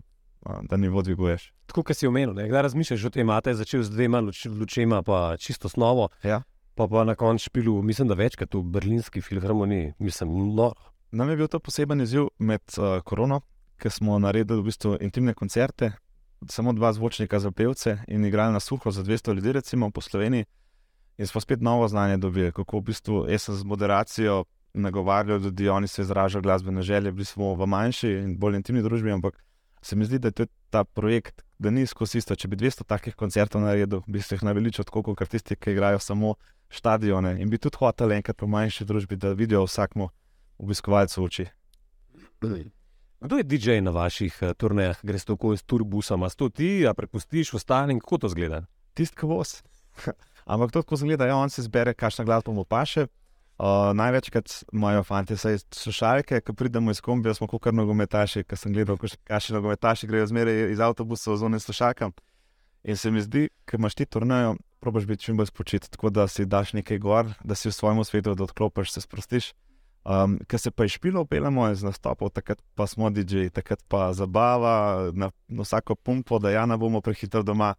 da 0.69 0.79
nivo 0.79 1.03
dviguješ. 1.03 1.49
Tako 1.67 1.83
kot 1.89 1.99
si 1.99 2.07
omenil, 2.07 2.31
kdaj 2.31 2.63
razmišljaš 2.69 3.09
o 3.09 3.11
tem, 3.11 3.27
da 3.27 3.51
je 3.51 3.59
začel 3.59 3.83
z 3.83 3.91
dvema 3.91 4.23
luč, 4.23 4.45
lučema, 4.47 5.01
pa 5.03 5.35
čisto 5.35 5.67
snovo. 5.69 6.07
Ja. 6.23 6.43
Pa, 6.75 6.87
pa 6.87 7.03
na 7.03 7.15
koncu 7.19 7.49
špilu, 7.49 7.75
mislim, 7.83 8.07
da 8.07 8.15
večkrat 8.15 8.55
v 8.55 8.63
berlinski 8.71 9.21
filharmoniji, 9.21 9.93
mislim, 9.99 10.31
no. 10.55 10.71
Nam 11.11 11.29
je 11.29 11.37
bil 11.39 11.47
to 11.51 11.59
poseben 11.59 12.01
izziv 12.01 12.29
med 12.39 12.63
uh, 12.77 13.01
korono, 13.03 13.41
ker 13.79 13.91
smo 13.91 14.15
naredili 14.19 14.63
v 14.63 14.71
bistvu 14.71 14.97
intimne 15.03 15.35
koncerte, 15.35 15.91
samo 16.51 16.73
dva 16.75 16.93
zvočnika 16.95 17.39
za 17.39 17.51
pevce 17.51 17.97
in 18.07 18.25
igrali 18.25 18.53
na 18.53 18.59
suho 18.59 18.91
za 18.91 19.03
200 19.03 19.35
ljudi, 19.35 19.59
recimo 19.59 19.91
po 19.91 20.01
Sloveniji. 20.01 20.45
In 21.17 21.27
smo 21.27 21.41
spet 21.41 21.61
novo 21.61 21.87
znanje 21.87 22.17
dobili, 22.17 22.51
kako 22.51 22.79
v 22.79 22.81
bistvu 22.81 23.25
jaz 23.29 23.47
sem 23.47 23.55
z 23.55 23.63
moderacijo 23.63 24.43
nagovarjal 24.73 25.39
ljudi, 25.39 25.69
oni 25.69 25.87
se 25.87 26.01
izražajo 26.01 26.41
glasbene 26.41 26.81
želje, 26.81 27.11
bili 27.11 27.25
smo 27.25 27.53
v 27.53 27.65
manjši 27.65 28.09
in 28.09 28.37
bolj 28.37 28.55
intimni 28.55 28.81
družbi, 28.81 29.11
ampak 29.11 29.43
se 29.81 29.95
mi 29.95 30.05
zdi, 30.05 30.19
da 30.19 30.27
je 30.27 30.47
ta 30.69 30.83
projekt, 30.83 31.43
da 31.59 31.69
ni 31.69 31.85
skozi 31.85 32.17
isto. 32.17 32.35
Če 32.35 32.47
bi 32.47 32.57
200 32.57 32.83
takih 32.83 33.15
koncertov 33.15 33.61
naredil, 33.61 34.01
bi 34.07 34.21
se 34.21 34.35
jih 34.35 34.43
naveličal 34.43 34.85
tako, 34.85 35.03
kot 35.15 35.29
tisti, 35.29 35.55
ki 35.55 35.71
igrajo 35.71 35.99
samo 35.99 36.33
stadione 36.69 37.35
in 37.41 37.49
bi 37.49 37.57
tudi 37.61 37.77
hotel 37.79 38.11
enkrat 38.11 38.37
po 38.37 38.47
manjši 38.47 38.85
družbi, 38.85 39.15
da 39.15 39.31
vidijo 39.33 39.63
vsakmu 39.63 40.09
obiskovalcu 40.57 41.23
oči. 41.23 41.45
Kdo 43.21 43.37
je 43.37 43.43
DJ 43.43 43.79
na 43.81 43.91
vaših 43.95 44.37
uh, 44.41 44.51
turnejah, 44.57 44.99
greš 45.03 45.25
tako 45.25 45.55
s 45.57 45.63
turbusom, 45.63 46.23
a 46.23 46.29
sto 46.29 46.49
ti, 46.49 46.87
a 46.87 46.93
prepustiš 46.93 47.53
ostalim, 47.53 47.99
kako 47.99 48.25
to 48.25 48.29
zgleda? 48.33 48.65
Tisti, 48.93 49.15
ki 49.21 49.29
voz. 49.29 49.61
Ampak 50.45 50.71
to, 50.71 50.83
ko 50.83 50.95
zgleda, 50.95 51.25
ja, 51.25 51.37
on 51.37 51.49
se 51.49 51.65
zbere, 51.65 51.93
kakšna 51.93 52.25
glasba 52.25 52.53
mu 52.53 52.65
paše. 52.65 53.07
Uh, 53.55 53.95
največkrat 53.95 54.51
imajo 54.73 55.03
fanti 55.03 55.35
slušalke, 55.71 56.41
ko 56.41 56.53
pridemo 56.53 56.91
iz 56.91 56.99
kombija, 57.01 57.33
smo 57.33 57.47
kot 57.47 57.65
nogometaši, 57.71 58.43
ki 58.43 58.57
sem 58.59 58.73
gledal, 58.73 58.97
kakšni 58.99 59.55
nogometaši 59.55 60.07
grejo 60.07 60.27
zmeraj 60.27 60.71
iz 60.73 60.79
avtobusa 60.79 61.37
z 61.37 61.45
onim 61.45 61.59
slušalkam. 61.59 62.11
In 62.83 62.97
se 62.97 63.11
mi 63.11 63.21
zdi, 63.21 63.47
ker 63.65 63.79
imaš 63.79 63.95
ti 63.95 64.05
turnajo, 64.05 64.57
probaš 64.79 65.07
biti 65.09 65.23
čim 65.23 65.37
bolj 65.37 65.49
spočit, 65.49 65.87
tako 65.89 66.11
da 66.13 66.27
si 66.27 66.45
daš 66.45 66.75
nekaj 66.77 66.99
gor, 66.99 67.31
da 67.43 67.55
si 67.55 67.71
v 67.71 67.73
svojem 67.73 68.03
svetu, 68.03 68.35
da 68.35 68.43
odklopiš, 68.43 68.91
se 68.91 69.01
sprostiš. 69.01 69.53
Um, 70.05 70.37
ker 70.45 70.59
se 70.59 70.69
pa 70.69 70.85
je 70.85 70.93
špilo, 70.99 71.25
pelemo 71.25 71.65
iz 71.71 71.81
nastopov, 71.83 72.29
takrat 72.29 72.61
pa 72.75 72.85
smo 72.87 73.09
DJ, 73.09 73.47
takrat 73.49 73.81
pa 73.87 74.11
zabava, 74.13 75.09
na, 75.13 75.31
na 75.47 75.65
vsako 75.65 75.95
pumpo, 75.95 76.37
da 76.39 76.51
ja 76.53 76.65
ne 76.69 76.77
bomo 76.77 77.01
prehitro 77.01 77.41
doma 77.41 77.73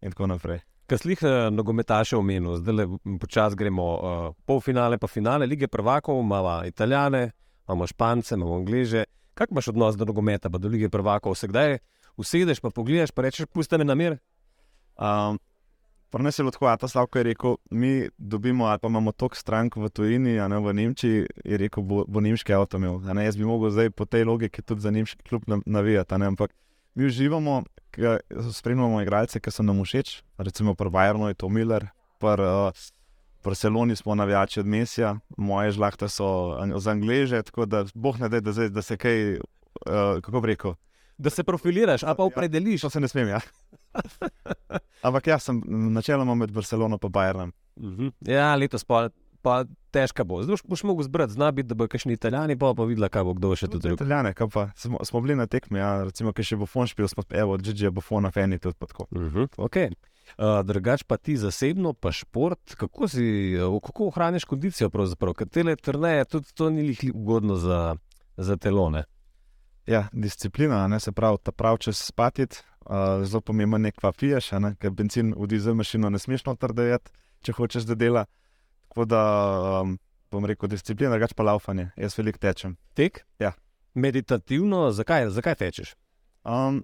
in 0.00 0.12
tako 0.14 0.30
naprej. 0.30 0.60
Kar 0.86 0.98
slih 0.98 1.18
uh, 1.22 1.48
nogometaše 1.50 2.16
omenil, 2.16 2.60
zdaj 2.60 2.74
le 2.74 2.86
počasi 3.18 3.56
gremo 3.58 3.86
uh, 3.94 4.34
polfinale, 4.46 4.98
pa 4.98 5.06
finale 5.10 5.46
lige 5.46 5.68
prvakov, 5.68 6.20
imamo 6.22 6.60
italijane, 6.64 7.30
imamo 7.68 7.86
špance, 7.86 8.34
imamo 8.34 8.54
angleže. 8.54 9.04
Kak 9.34 9.50
imaš 9.50 9.68
odnos 9.68 9.96
do 9.96 10.04
nogometa, 10.04 10.50
pa 10.50 10.58
do 10.58 10.68
lige 10.68 10.88
prvakov? 10.88 11.34
Se 11.34 11.48
kdaj 11.50 11.78
usedeš, 12.16 12.60
pa 12.60 12.70
pogledaš, 12.70 13.10
pa 13.10 13.22
rečeš, 13.22 13.46
pusti 13.46 13.78
me 13.78 13.84
na 13.84 13.94
mir? 13.94 14.18
Um, 14.96 15.38
Prvenstvo 16.10 16.46
je 16.46 16.50
tako, 16.50 16.76
ta 16.76 16.88
Slavko 16.88 17.18
je 17.18 17.22
rekel, 17.22 17.56
mi 17.70 18.08
dobimo 18.18 18.64
ali 18.64 18.78
pa 18.78 18.88
imamo 18.88 19.12
toliko 19.12 19.36
strank 19.36 19.76
v 19.76 19.88
tujini, 19.88 20.38
a 20.40 20.48
ne 20.48 20.58
v 20.58 20.72
Nemčiji, 20.72 21.26
je 21.44 21.56
rekel, 21.58 21.82
bo, 21.82 22.04
bo 22.08 22.20
nemški 22.20 22.54
avto 22.54 22.76
imel. 22.76 23.00
Ne, 23.00 23.24
jaz 23.24 23.36
bi 23.36 23.44
mogel 23.44 23.70
zdaj 23.70 23.90
po 23.90 24.04
tej 24.04 24.24
logiki 24.24 24.62
tudi 24.62 24.80
za 24.80 24.90
nemški 24.90 25.22
klub 25.28 25.42
navijati. 25.66 26.14
Ampak 26.14 26.54
mi 26.96 27.06
uživamo, 27.06 27.62
spremljamo 28.52 29.02
igralce, 29.02 29.40
ki 29.40 29.52
so 29.52 29.62
nam 29.62 29.82
všeč, 29.84 30.22
recimo 30.38 30.74
pri 30.74 30.88
Bayernu 30.90 31.28
je 31.28 31.34
to 31.34 31.48
Miller, 31.52 31.88
pri 32.18 32.42
uh, 32.42 32.86
Barceloni 33.44 33.96
smo 33.96 34.14
navijači 34.14 34.60
od 34.60 34.66
Mesija, 34.66 35.16
moje 35.36 35.70
žlahte 35.76 36.08
so 36.08 36.56
za 36.76 36.90
Angleže, 36.90 37.42
tako 37.42 37.66
da 37.66 37.84
boh 37.94 38.20
ne 38.20 38.28
da, 38.28 38.40
da, 38.40 38.68
da 38.68 38.82
se 38.82 38.96
kaj, 38.96 39.36
uh, 39.36 40.20
kako 40.22 40.40
bi 40.40 40.46
rekel. 40.46 40.74
Da 41.18 41.30
se 41.30 41.44
profiliraš, 41.44 42.02
a 42.02 42.14
pa 42.14 42.24
opredeliš. 42.24 42.82
Ja, 42.82 42.86
to 42.86 42.90
se 42.90 43.00
ne 43.00 43.08
smem, 43.08 43.28
ja. 43.28 43.40
Ampak 45.06 45.26
jaz 45.26 45.42
sem 45.42 45.62
načeloma 45.66 46.34
med 46.34 46.50
Barcelono 46.50 46.98
in 47.02 47.12
Bayernom. 47.12 47.52
Uh 47.76 47.84
-huh. 47.84 48.12
Ja, 48.20 48.54
letos 48.56 48.84
pa, 48.84 49.08
pa 49.46 49.62
težko 49.94 50.24
bo. 50.26 50.40
Zdaj 50.42 50.64
boš 50.66 50.82
mogel 50.82 51.06
zbrati, 51.06 51.32
zna 51.32 51.52
biti, 51.54 51.68
da 51.70 51.78
bo 51.78 51.86
kakšni 51.88 52.16
italijani, 52.18 52.58
pa 52.58 52.72
pa 52.74 52.84
videla, 52.88 53.08
kaj 53.12 53.24
bo 53.28 53.36
kdo 53.38 53.52
še 53.54 53.68
tu 53.70 53.78
drug. 53.78 53.94
Italijane, 54.00 54.34
kam 54.34 54.50
pa 54.50 54.68
smo, 54.74 54.98
smo 55.06 55.22
bili 55.22 55.36
na 55.38 55.46
tekmi, 55.46 55.78
ja, 55.78 55.92
recimo, 56.08 56.32
ki 56.34 56.44
še 56.46 56.58
bo 56.58 56.66
fon 56.66 56.88
špil, 56.90 57.06
smo 57.12 57.22
evo, 57.30 57.54
od 57.54 57.62
Gigi 57.62 57.92
Buffona, 57.94 58.32
Feni 58.34 58.58
tudi 58.58 58.74
tako. 58.82 59.06
Uh 59.14 59.28
-huh. 59.32 59.48
okay. 59.68 59.94
Uh, 60.36 60.60
drugač 60.66 61.04
pa 61.06 61.16
ti 61.16 61.36
zasebno, 61.38 61.92
pa 61.94 62.10
šport, 62.12 62.74
kako, 62.74 63.08
si, 63.08 63.54
uh, 63.54 63.78
kako 63.82 64.08
ohraniš 64.10 64.44
kondicijo, 64.44 64.90
pravzaprav, 64.90 65.34
ker 65.34 65.48
te 65.48 65.62
le 65.62 65.76
trneje, 65.76 66.24
tudi 66.24 66.54
to 66.54 66.70
ni 66.70 66.82
lih 66.82 67.00
ugodno 67.14 67.56
za, 67.56 67.94
za 68.36 68.56
telone. 68.56 69.04
Ja, 69.86 70.08
disciplina, 70.12 70.88
ne, 70.88 71.00
se 71.00 71.12
pravi, 71.12 71.38
ta 71.42 71.52
prav 71.52 71.78
čez 71.78 72.02
spatiti, 72.02 72.58
uh, 72.90 73.22
zelo 73.22 73.40
pomemben 73.40 73.84
je, 73.84 73.92
kva 73.92 74.12
piješ, 74.12 74.50
ne, 74.58 74.74
ker 74.80 74.90
benzin 74.90 75.34
v 75.36 75.46
dizel 75.46 75.74
mašino 75.74 76.10
ne 76.10 76.18
smeš 76.18 76.44
notrdejati, 76.44 77.10
če 77.42 77.52
hočeš, 77.52 77.86
da 77.86 77.94
dela. 77.94 78.26
Tako 78.96 79.04
da 79.04 79.22
um, 79.82 79.98
bom 80.32 80.44
rekel, 80.48 80.70
disciplina, 80.72 81.10
drugač 81.12 81.34
pa 81.36 81.44
laufanje, 81.44 81.90
jaz 82.00 82.14
veliko 82.16 82.40
tečem. 82.40 82.78
Tek? 82.96 83.26
Ja. 83.36 83.50
Meditativno, 83.92 84.86
zakaj, 84.96 85.28
zakaj 85.36 85.58
tečeš? 85.60 85.90
Um, 86.48 86.78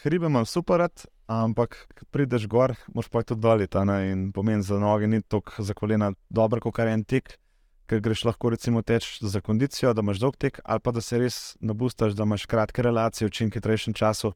hribe 0.00 0.30
imam 0.30 0.46
super, 0.48 0.86
ampak 1.28 1.76
prideš 2.16 2.48
gor, 2.48 2.72
moš 2.96 3.12
pa 3.12 3.20
tudi 3.28 3.44
doliti. 3.44 3.76
In 4.08 4.30
pomeni 4.32 4.64
za 4.64 4.80
noge 4.80 5.04
ni 5.04 5.20
tako 5.20 5.60
za 5.60 5.76
kolena 5.76 6.14
dobro, 6.30 6.64
kot 6.64 6.80
je 6.80 6.96
en 6.96 7.04
tek, 7.04 7.36
ker 7.84 8.00
greš 8.00 8.24
lahko 8.24 8.56
recimo 8.56 8.80
teč 8.80 9.20
za 9.20 9.44
kondicijo, 9.44 9.92
da 9.92 10.00
imaš 10.00 10.24
dolg 10.24 10.40
tek, 10.40 10.64
ali 10.64 10.80
pa 10.80 10.96
da 10.96 11.04
se 11.04 11.20
res 11.20 11.56
nabustaš, 11.60 12.16
da 12.16 12.24
imaš 12.24 12.48
kratke 12.48 12.88
relacije 12.88 13.28
v 13.28 13.36
čim 13.36 13.52
hitrejšem 13.52 13.92
času. 13.92 14.32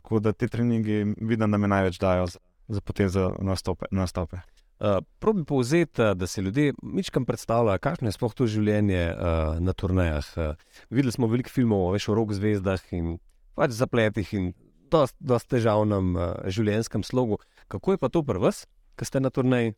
Tako 0.00 0.24
da 0.24 0.32
te 0.32 0.48
treningi 0.48 1.04
vidim, 1.20 1.50
da 1.50 1.58
me 1.60 1.68
največ 1.68 2.00
dajo 2.00 2.32
za, 2.32 2.40
za 2.68 2.80
potem 2.80 3.12
za 3.12 3.34
nastope. 3.44 3.92
nastope. 3.92 4.40
Uh, 4.76 4.98
Probi 5.18 5.44
povzeti, 5.44 6.02
da 6.14 6.26
se 6.26 6.42
ljudje 6.42 6.74
mičkam 6.82 7.24
predstavljajo, 7.24 7.78
kakšno 7.78 8.08
je 8.08 8.12
sploh 8.12 8.34
to 8.34 8.46
življenje 8.46 9.06
uh, 9.14 9.56
na 9.60 9.72
turnejah. 9.72 10.26
Uh, 10.36 10.76
videli 10.90 11.12
smo 11.12 11.30
veliko 11.32 11.50
filmov 11.50 11.94
veš, 11.94 12.10
o 12.12 12.16
rok 12.18 12.34
zvezdah 12.36 12.82
in 12.92 13.16
pač 13.56 13.72
zapletih 13.72 14.34
in 14.36 14.52
dosti 14.92 15.56
težavnem 15.56 16.12
uh, 16.16 16.26
življenjskem 16.52 17.06
slogu. 17.08 17.40
Kako 17.72 17.96
je 17.96 18.02
pa 18.04 18.12
to 18.12 18.20
pri 18.22 18.42
vas, 18.42 18.66
ki 19.00 19.08
ste 19.08 19.24
na 19.24 19.32
turneji? 19.32 19.72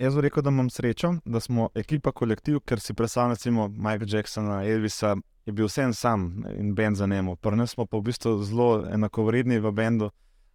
Jaz 0.00 0.14
bi 0.16 0.26
rekel, 0.28 0.44
da 0.44 0.52
imam 0.52 0.68
srečo, 0.72 1.14
da 1.24 1.40
smo 1.40 1.68
ekipa, 1.76 2.12
kolektiv, 2.12 2.60
ker 2.64 2.80
si 2.80 2.94
predstavljam, 2.96 3.34
recimo 3.36 3.68
Michael 3.68 4.08
Jacksona, 4.08 4.62
Elvisa, 4.64 5.16
je 5.46 5.52
bil 5.52 5.68
vsem 5.68 5.92
sam 5.96 6.44
in 6.56 6.74
bend 6.74 6.96
za 6.96 7.06
njemu. 7.06 7.36
Prvni 7.36 7.66
smo 7.66 7.86
pa 7.86 7.96
v 7.96 8.08
bistvu 8.08 8.42
zelo 8.44 8.84
enakovredni 8.88 9.58
v 9.60 9.72
bendu 9.72 10.10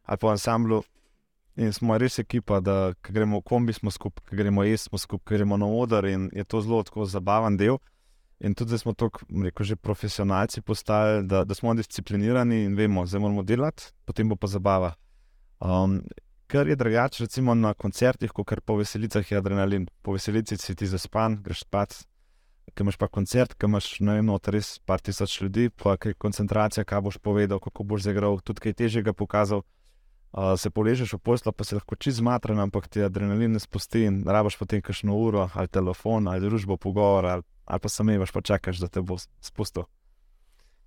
ali 0.06 0.18
pa 0.18 0.28
v 0.28 0.32
ansamblu. 0.38 0.84
In 1.56 1.72
smo 1.74 1.96
res 1.98 2.20
ekipa, 2.20 2.60
da 2.60 2.94
gremo 3.08 3.40
v 3.40 3.48
kombi, 3.48 3.74
smo 3.74 3.92
skupaj, 3.92 4.36
gremo 4.36 4.64
jesti, 4.64 4.90
smo 4.90 5.00
skupaj, 5.00 5.38
gremo 5.38 5.58
na 5.58 5.66
oder 5.66 6.06
in 6.06 6.30
je 6.34 6.44
to 6.44 6.62
zelo 6.62 6.84
zabaven 7.06 7.58
del. 7.58 7.78
In 8.40 8.54
tudi 8.54 8.74
zdaj 8.74 8.80
smo 8.80 8.94
tako, 8.94 9.24
rekel 9.44 9.66
že 9.66 9.76
profesionalci 9.76 10.62
postali, 10.62 11.24
da, 11.24 11.44
da 11.44 11.56
smo 11.56 11.74
disciplinirani 11.74 12.66
in 12.66 12.76
vemo, 12.76 13.06
zdaj 13.06 13.22
moramo 13.22 13.44
delati, 13.44 13.94
potem 14.06 14.30
bo 14.30 14.36
pa 14.36 14.48
zabava. 14.48 14.96
Um, 15.60 16.02
kar 16.48 16.68
je 16.68 16.76
drugače, 16.76 17.24
recimo 17.24 17.56
na 17.56 17.74
koncertih, 17.74 18.32
kot 18.32 18.60
po 18.66 18.76
veselicah 18.76 19.32
je 19.32 19.38
adrenalin. 19.38 19.88
Po 20.02 20.12
veselici 20.12 20.58
si 20.58 20.76
ti 20.76 20.88
zaspan, 20.88 21.40
greš 21.44 21.64
spat, 21.64 21.96
ki 22.76 22.84
imaš 22.84 22.98
pa 22.98 23.08
koncert, 23.08 23.56
ki 23.56 23.70
imaš 23.70 24.00
na 24.04 24.18
eno 24.20 24.36
od 24.36 24.48
res 24.52 24.80
par 24.86 25.00
tisoč 25.00 25.40
ljudi, 25.42 25.70
pa 25.70 25.96
je 26.04 26.14
koncentracija, 26.14 26.84
kaj 26.84 27.02
boš 27.02 27.18
povedal, 27.18 27.60
kako 27.64 27.84
boš 27.84 28.10
zagral, 28.10 28.42
tudi 28.44 28.68
kaj 28.68 28.74
težjega 28.84 29.14
pokazal. 29.14 29.64
Uh, 30.34 30.56
se 30.60 30.70
poležeš 30.70 31.14
v 31.14 31.20
poslu, 31.20 31.52
pa 31.52 31.64
se 31.64 31.76
lahko 31.76 31.96
čez 31.96 32.20
matran, 32.20 32.60
ampak 32.60 32.88
ti 32.88 33.04
adrenalin 33.04 33.54
ne 33.56 33.60
spusti 33.60 34.04
in 34.04 34.24
rabaš 34.28 34.58
potem 34.60 34.82
kakšno 34.82 35.16
uro, 35.16 35.50
ali 35.54 35.68
telefon, 35.72 36.28
ali 36.28 36.44
družbo 36.44 36.76
pogovor, 36.78 37.26
ali, 37.26 37.46
ali 37.66 37.80
pa 37.80 37.90
samevaš, 37.90 38.34
pa 38.36 38.42
čakaš, 38.42 38.84
da 38.84 38.88
te 38.92 39.02
bo 39.02 39.16
spustil. 39.40 39.88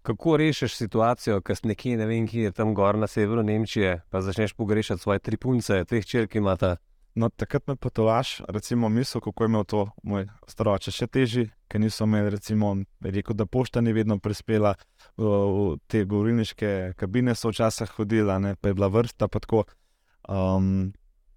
Kako 0.02 0.36
rešiš 0.36 0.76
situacijo, 0.76 1.40
ko 1.40 1.54
si 1.54 1.66
nekje, 1.68 1.96
ne 1.96 2.06
vem, 2.06 2.26
ki 2.28 2.48
je 2.48 2.52
tam 2.52 2.74
gor 2.74 2.98
na 2.98 3.06
severu 3.06 3.42
Nemčije, 3.42 4.02
pa 4.10 4.20
začneš 4.20 4.52
pogrešati 4.52 5.02
svoje 5.02 5.18
tri 5.18 5.36
punce, 5.36 5.84
teh 5.84 6.04
črk 6.04 6.36
imata? 6.36 6.76
No, 7.14 7.28
takrat 7.28 7.66
me 7.66 7.76
potovaš, 7.76 8.40
recimo, 8.48 8.88
misel, 8.88 9.20
kako 9.20 9.44
je 9.44 9.48
imel 9.48 9.64
to 9.64 9.86
moj 10.02 10.26
staroče, 10.46 10.92
še 10.94 11.06
teži, 11.06 11.46
ker 11.68 11.80
niso 11.80 12.06
imeli, 12.06 12.30
recimo, 12.36 12.74
rekel, 13.02 13.34
da 13.34 13.46
pošta 13.46 13.80
ni 13.80 13.92
vedno 13.92 14.18
prispela 14.22 14.74
v, 15.16 15.76
te 15.90 16.04
govorniške 16.04 16.94
kabine, 17.00 17.34
so 17.34 17.50
včasih 17.50 17.90
hodila, 17.96 18.38
ne, 18.38 18.54
pa 18.54 18.70
je 18.70 18.78
bila 18.78 18.90
vrsta. 18.92 19.26
Tako, 19.28 19.64
um, 20.28 20.92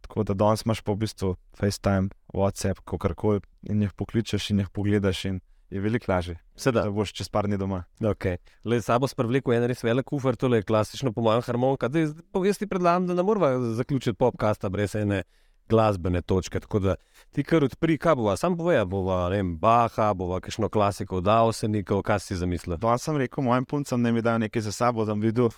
tako 0.06 0.28
da 0.30 0.38
danes 0.38 0.66
imaš 0.68 0.84
pa 0.86 0.94
v 0.94 1.02
bistvu 1.06 1.36
FaceTime, 1.58 2.12
WhatsApp, 2.34 2.84
kako 2.86 3.16
koli 3.16 3.42
in 3.70 3.82
jih 3.82 3.96
pokličeš 3.98 4.52
in 4.52 4.62
jih 4.66 4.70
pogledaš. 4.70 5.26
In 5.32 5.42
je 5.72 5.80
veliko 5.80 6.12
lažje, 6.12 6.36
Sedaj. 6.56 6.84
da 6.84 6.92
boš 6.92 7.14
čez 7.16 7.30
par 7.32 7.48
dni 7.48 7.58
doma. 7.58 7.86
Okay. 8.00 8.38
Le 8.68 8.82
sabo 8.84 9.08
spravljeko 9.08 9.54
en 9.56 9.64
res 9.72 9.84
velik 9.84 10.06
kufr, 10.06 10.36
to 10.36 10.50
je 10.52 10.66
klasično, 10.68 11.14
po 11.16 11.24
mojem, 11.24 11.42
harmonika. 11.48 11.88
Zdaj 11.88 12.12
jaz 12.46 12.60
ti 12.60 12.68
predlagam, 12.68 13.08
da 13.08 13.16
ne 13.16 13.24
moramo 13.24 13.72
zaključiti 13.80 14.18
popkasta 14.20 14.70
brez 14.70 14.96
ene 15.00 15.24
glasbene 15.72 16.22
točke. 16.22 16.60
Tako 16.60 16.80
da 16.84 16.96
ti 17.32 17.44
kar 17.48 17.64
odpri, 17.64 17.98
kaj 18.02 18.16
bova, 18.20 18.36
sam 18.38 18.58
povej, 18.60 18.84
bova, 18.92 19.24
ne 19.32 19.40
vem, 19.40 19.54
Baha, 19.60 20.12
bova 20.18 20.42
kakšno 20.44 20.70
klasiko, 20.70 21.22
Dawsonikov, 21.24 22.04
kaj 22.08 22.26
si 22.28 22.40
zamislil. 22.40 22.76
Danes 22.82 23.08
sem 23.08 23.20
rekel 23.22 23.46
mojim 23.48 23.66
puncem, 23.66 24.04
da 24.04 24.12
mi 24.12 24.24
dajo 24.26 24.44
nekaj 24.44 24.68
za 24.68 24.74
sabo, 24.76 25.06
da 25.08 25.16
bom 25.16 25.24
videl, 25.24 25.52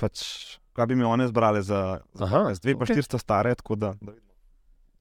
pač, 0.00 0.22
kaj 0.78 0.90
bi 0.90 0.98
mi 1.00 1.08
one 1.08 1.26
zbrali 1.30 1.62
za, 1.66 1.98
za 2.14 2.28
Aha, 2.30 2.46
dve 2.62 2.76
pa 2.78 2.86
okej. 2.86 2.94
štiri 2.94 3.08
sta 3.08 3.18
stare, 3.18 3.54
tako 3.58 3.78
da, 3.80 3.94
da. 4.00 4.14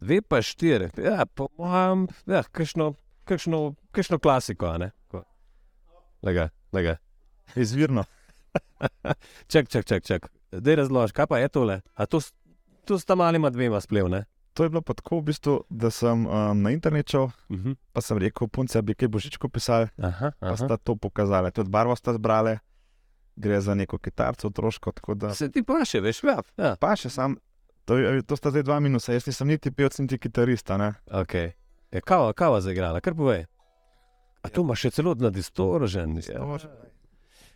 Dve 0.04 0.22
pa 0.26 0.42
štiri, 0.42 0.90
ja, 0.98 1.24
po 1.26 1.48
mojem, 1.62 2.08
ja, 2.28 2.44
kakšno, 2.44 2.94
kakšno, 3.30 3.64
kakšno 3.96 4.20
klasiko, 4.20 4.74
ne. 4.82 4.92
Lega, 6.24 6.50
lega. 6.74 6.98
Izvirno. 7.60 8.06
Čak, 9.52 9.68
čak, 9.68 9.86
čak, 9.86 10.04
čak. 10.06 10.30
Dej 10.54 10.76
razloži, 10.84 11.14
kaj 11.18 11.28
pa 11.28 11.40
je 11.42 11.50
tole? 11.50 11.76
A 11.98 12.06
to, 12.06 12.22
to 12.86 13.00
sta 13.00 13.16
malima 13.16 13.50
dvema 13.50 13.82
splev, 13.82 14.10
ne? 14.10 14.26
To 14.54 14.64
je 14.64 14.70
bilo 14.70 14.82
pa 14.82 14.94
tako, 14.94 15.18
v 15.20 15.32
bistvu, 15.32 15.54
da 15.70 15.90
sem 15.92 16.28
um, 16.28 16.62
na 16.62 16.72
internetu, 16.72 17.32
Uh 17.50 17.58
-huh. 17.58 17.76
pa 17.94 18.02
sem 18.02 18.18
rekel, 18.18 18.48
punce, 18.48 18.82
bi 18.82 18.96
kaj 18.96 19.08
božičko 19.08 19.50
pisali, 19.50 19.88
Aha, 19.98 20.32
pa 20.40 20.48
aha. 20.48 20.58
sta 20.58 20.78
to 20.78 20.96
pokazali. 20.96 21.52
Tudi 21.52 21.70
barvo 21.70 21.96
sta 21.96 22.14
zbrali, 22.14 22.58
gre 23.36 23.62
za 23.62 23.76
neko 23.76 23.98
kitarco, 23.98 24.48
otroško, 24.48 24.92
da. 25.16 25.34
Se 25.34 25.52
ti 25.52 25.64
pa 25.64 25.86
še, 25.86 26.02
veš, 26.02 26.24
ja. 26.24 26.42
ja. 26.58 26.76
Pa 26.80 26.96
še 26.96 27.10
sam, 27.10 27.38
to, 27.86 27.96
to 28.28 28.36
sta 28.36 28.50
zdaj 28.50 28.64
dva 28.64 28.80
minusa, 28.80 29.14
jaz 29.14 29.28
nisem 29.28 29.48
niti 29.48 29.72
pevec, 29.72 30.00
niti 30.00 30.18
kitarista. 30.18 30.78
Ne? 30.78 30.94
Okay. 31.12 31.52
Je 31.92 32.02
kava, 32.02 32.34
kava 32.34 32.62
zaigrala, 32.62 33.02
kar 33.02 33.16
povej. 33.16 33.46
A 34.44 34.50
to 34.50 34.62
ima 34.62 34.76
še 34.76 34.92
celo 34.92 35.16
na 35.16 35.30
distoržen. 35.30 36.16
Distortion. 36.16 36.72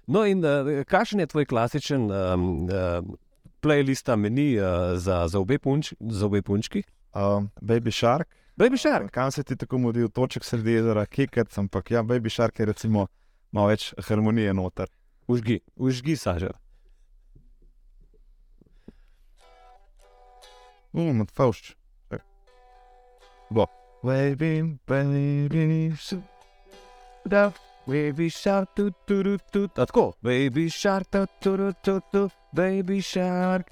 No, 0.08 0.24
in 0.26 0.40
uh, 0.46 0.84
kakšen 0.88 1.20
je 1.20 1.28
tvoj 1.28 1.46
klasičen 1.46 2.08
um, 2.12 2.68
uh, 2.72 3.04
playlist, 3.62 4.10
meni 4.18 4.60
uh, 4.60 4.96
za, 4.96 5.28
za, 5.28 5.40
obe 5.40 5.58
punč, 5.60 5.94
za 6.00 6.26
obe 6.26 6.42
punčki? 6.42 6.84
Um, 7.16 7.50
Baby 7.62 7.92
Shark, 7.92 8.28
Baby 8.58 8.78
Shark. 8.78 9.12
kam 9.12 9.32
se 9.32 9.44
ti 9.44 9.56
tako 9.56 9.78
mudi, 9.78 10.04
v 10.04 10.10
toček 10.10 10.44
sredi 10.46 10.72
jezera, 10.72 11.06
kekec, 11.06 11.58
ampak 11.58 11.92
ja, 11.92 12.04
Baby 12.04 12.30
Shark 12.30 12.60
je 12.60 12.66
recimo 12.66 13.08
malo 13.52 13.68
več 13.68 13.94
harmonije 14.08 14.54
noter. 14.54 14.88
Užgi, 15.28 15.60
užgi, 15.76 16.16
sažer. 16.16 16.54
Um, 20.94 21.22
odfavš. 21.22 21.76
Bo. 23.50 23.66
Baby, 24.04 24.78
baby, 24.88 25.92
sh- 25.96 26.22
Da, 27.26 27.52
baby 27.88 28.30
shark, 28.30 28.70
tu, 28.76 28.92
tu, 29.06 29.24
tu, 29.24 29.38
tu. 29.52 29.68
Tako, 29.68 30.14
baby 30.22 30.70
shark, 30.70 31.08
tu, 31.12 31.26
tu, 31.42 31.74
tu, 31.84 32.00
tu, 32.12 32.30
baby 32.58 33.02
shark, 33.02 33.70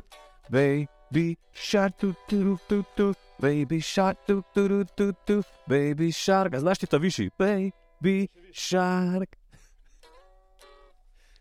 baby 0.49 1.35
shark, 1.53 1.97
tu, 1.97 2.13
tu, 2.29 2.57
tu, 2.69 2.83
tu, 2.95 3.13
baby 3.41 3.81
shark, 3.81 4.17
tu, 4.27 4.43
tu, 4.53 4.67
tu, 4.69 4.85
tu, 4.95 5.13
tu, 5.25 5.43
baby 5.67 6.11
shark. 6.11 6.53
A 6.53 6.59
znaš 6.59 6.77
ti 6.77 6.87
to 6.87 6.97
višji? 6.97 7.31
Baby 7.39 8.27
shark. 8.53 9.35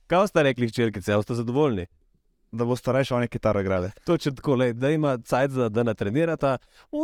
Kaj 0.07 0.29
ste 0.29 0.43
rekli, 0.43 0.69
hčerkice, 0.69 1.13
a 1.13 1.23
ste 1.23 1.35
zadovoljni? 1.35 1.87
da 2.55 2.65
bo 2.65 2.77
starejša 2.77 3.17
oni 3.17 3.29
kitaro 3.29 3.61
igrali. 3.61 3.89
Točno 4.07 4.33
tako, 4.33 4.55
lej, 4.55 4.73
da 4.73 4.91
ima 4.91 5.19
cajt, 5.19 5.51
za, 5.51 5.69
da 5.69 5.83
natrenirata, 5.83 6.59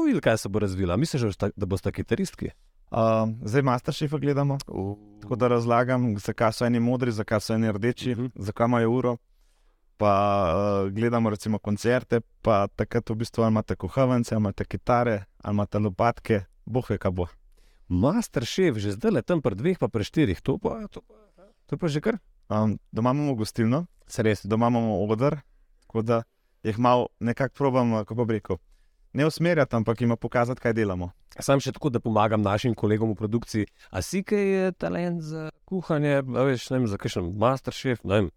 videli, 0.07 0.20
kaj 0.20 0.37
se 0.38 0.48
bo 0.48 0.59
razvila. 0.59 0.96
Misliš, 0.96 1.37
da 1.37 1.50
da 1.57 1.66
boste 1.66 1.92
kitaristki? 1.92 2.50
Um, 2.90 3.35
zdaj 3.44 3.62
Masterchefa 3.62 4.18
gledamo, 4.18 4.59
tako 5.22 5.37
da 5.37 5.48
razlagam, 5.48 6.14
zakaj 6.18 6.53
so 6.53 6.66
eni 6.66 6.81
modri, 6.81 7.12
zakaj 7.12 7.40
so 7.40 7.55
eni 7.55 7.72
rdeči, 7.72 8.12
uh 8.12 8.18
Mhm. 8.18 8.26
-huh. 8.26 8.44
zakaj 8.44 8.64
imajo 8.64 8.90
uro. 8.90 9.16
Pa 10.01 10.13
uh, 10.49 10.89
gledamo 10.89 11.29
recimo 11.31 11.59
koncerte, 11.61 12.23
pa 12.41 12.65
takrat 12.73 13.11
v 13.11 13.19
bistvu 13.21 13.45
imate 13.45 13.77
kuhavence, 13.77 14.33
imate 14.33 14.65
kitare, 14.65 15.27
imate 15.45 15.77
lopatke, 15.79 16.47
boh 16.65 16.89
ve, 16.89 16.97
kaj 16.97 17.13
bo. 17.13 17.27
Master 17.93 18.47
šef, 18.49 18.79
že 18.81 18.95
zdaj 18.97 19.13
le 19.13 19.23
tam 19.23 19.43
pri 19.45 19.59
dveh, 19.59 19.77
pa 19.77 19.93
pri 19.93 20.07
štirih, 20.09 20.41
to 20.41 20.57
pa, 20.57 20.87
to 20.89 21.05
pa, 21.05 21.21
to 21.69 21.77
pa 21.77 21.93
že 21.93 22.01
kar. 22.01 22.17
Um, 22.49 22.79
doma 22.93 23.13
imamo 23.13 23.37
gostilno, 23.37 23.85
Se 24.09 24.25
res. 24.25 24.41
doma 24.47 24.73
imamo 24.73 25.05
odr, 25.05 25.37
tako 25.85 26.03
da 26.03 26.23
jih 26.65 26.79
malo 26.79 27.13
nekako 27.21 27.55
probam, 27.55 27.93
uh, 27.93 28.09
kako 28.09 28.25
bi 28.25 28.41
rekel, 28.41 28.57
ne 29.13 29.27
usmerjati, 29.27 29.77
ampak 29.77 30.01
jim 30.01 30.17
pokazati, 30.17 30.61
kaj 30.61 30.73
delamo. 30.73 31.13
Sam 31.41 31.61
še 31.61 31.77
tako, 31.77 31.93
da 31.93 32.01
pomagam 32.01 32.43
našim 32.43 32.75
kolegom 32.75 33.13
v 33.13 33.21
produkciji. 33.21 33.69
A 33.91 34.01
si 34.03 34.25
kaj 34.25 34.49
je 34.49 34.73
talent 34.73 35.21
za 35.23 35.51
kuhanje, 35.69 36.23
veš, 36.25 36.71
ne 36.73 36.81
vem, 36.81 36.89
za 36.89 36.97
kakšen 36.97 37.35
master 37.37 37.75
šef, 37.77 38.01
ne 38.05 38.15
vem. 38.17 38.31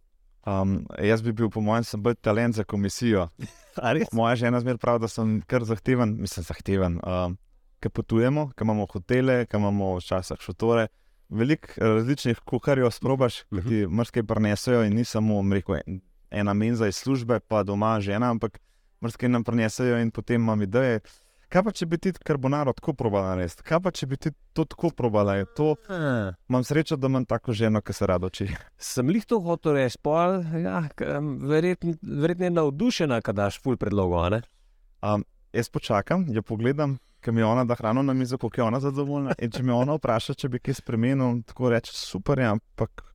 Um, 0.46 0.82
jaz 1.00 1.22
bi 1.24 1.32
bil, 1.32 1.48
po 1.50 1.62
mojem, 1.64 1.86
sem 1.88 2.02
bolj 2.04 2.18
talent 2.22 2.56
za 2.56 2.64
komisijo. 2.68 3.30
Moja 4.12 4.36
žena 4.36 4.60
zmer 4.60 4.78
pravi, 4.78 5.00
da 5.06 5.08
sem 5.08 5.38
kar 5.48 5.64
zahteven, 5.64 6.18
mislim, 6.20 6.44
zahteven. 6.44 7.00
Um, 7.04 7.38
Ker 7.84 7.92
potujemo, 7.92 8.46
ker 8.56 8.64
imamo 8.64 8.86
hotele, 8.88 9.42
ker 9.46 9.60
imamo 9.60 9.98
včasih 9.98 10.40
šotore. 10.40 10.86
Veliko 11.30 11.74
različnih 11.78 12.40
kuharjev 12.48 12.92
sprobaš, 12.96 13.42
ki 13.50 13.64
ti 13.66 13.80
mrske 13.88 14.24
prenesejo 14.24 14.84
in 14.88 14.96
ni 14.96 15.04
samo 15.04 15.42
rekel, 15.52 15.82
en- 15.86 16.00
ena 16.32 16.54
menza 16.54 16.88
iz 16.88 16.96
službe, 16.96 17.40
pa 17.48 17.64
doma 17.64 17.98
žena, 18.00 18.30
ampak 18.32 18.60
mrske 19.04 19.28
nam 19.28 19.44
prenesejo 19.44 19.98
in 20.00 20.12
potem 20.12 20.42
imam 20.42 20.62
ideje. 20.62 21.02
Kaj 21.54 21.62
pa 21.62 21.72
če 21.76 21.86
bi 21.86 21.98
ti 22.02 22.10
karbonaro 22.18 22.72
tako 22.74 22.96
probala 22.98 23.36
narediti? 23.36 23.62
Kaj 23.68 23.80
pa 23.86 23.92
če 23.94 24.08
bi 24.10 24.18
ti 24.18 24.32
to 24.58 24.64
tako 24.66 24.90
probala? 24.98 25.36
Je 25.38 25.46
To, 25.54 25.76
imam 26.50 26.64
srečo, 26.66 26.98
da 26.98 27.12
imam 27.12 27.28
tako 27.30 27.54
ženo, 27.54 27.82
ki 27.86 27.94
se 27.94 28.08
rado 28.10 28.32
uči. 28.32 28.48
Sem 28.82 29.12
jih 29.14 29.28
to 29.30 29.38
hotel 29.46 29.78
reči, 29.78 30.00
pol, 30.02 30.40
ja, 30.58 30.82
verjetno 31.46 31.94
verjetno 32.02 32.50
je 32.50 32.54
navdušena, 32.56 33.22
kad 33.22 33.38
daš 33.38 33.62
ful 33.62 33.78
ne? 34.34 34.42
Um, 35.04 35.26
jaz 35.54 35.70
počakam, 35.70 36.26
jo 36.34 36.42
pogledam, 36.42 36.98
ker 37.22 37.34
mi 37.34 37.44
ona 37.46 37.68
da 37.70 37.78
hrano 37.78 38.02
na 38.02 38.14
mizo, 38.14 38.38
koliko 38.38 38.62
je 38.62 38.66
ona 38.66 38.80
zadovoljna. 38.80 39.36
In 39.38 39.52
če 39.52 39.64
me 39.64 39.74
ona 39.74 39.94
vpraša, 40.00 40.34
če 40.34 40.50
bi 40.50 40.60
kaj 40.60 40.82
spremenil, 40.82 41.44
tako 41.46 41.70
reče, 41.70 41.94
super 41.94 42.40
je, 42.40 42.50
ampak 42.50 43.06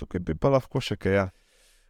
tukaj 0.00 0.24
bi 0.24 0.34
pa 0.40 0.56
lahko 0.56 0.80
še 0.80 0.96
kaj. 0.96 1.12
Ja. 1.12 1.28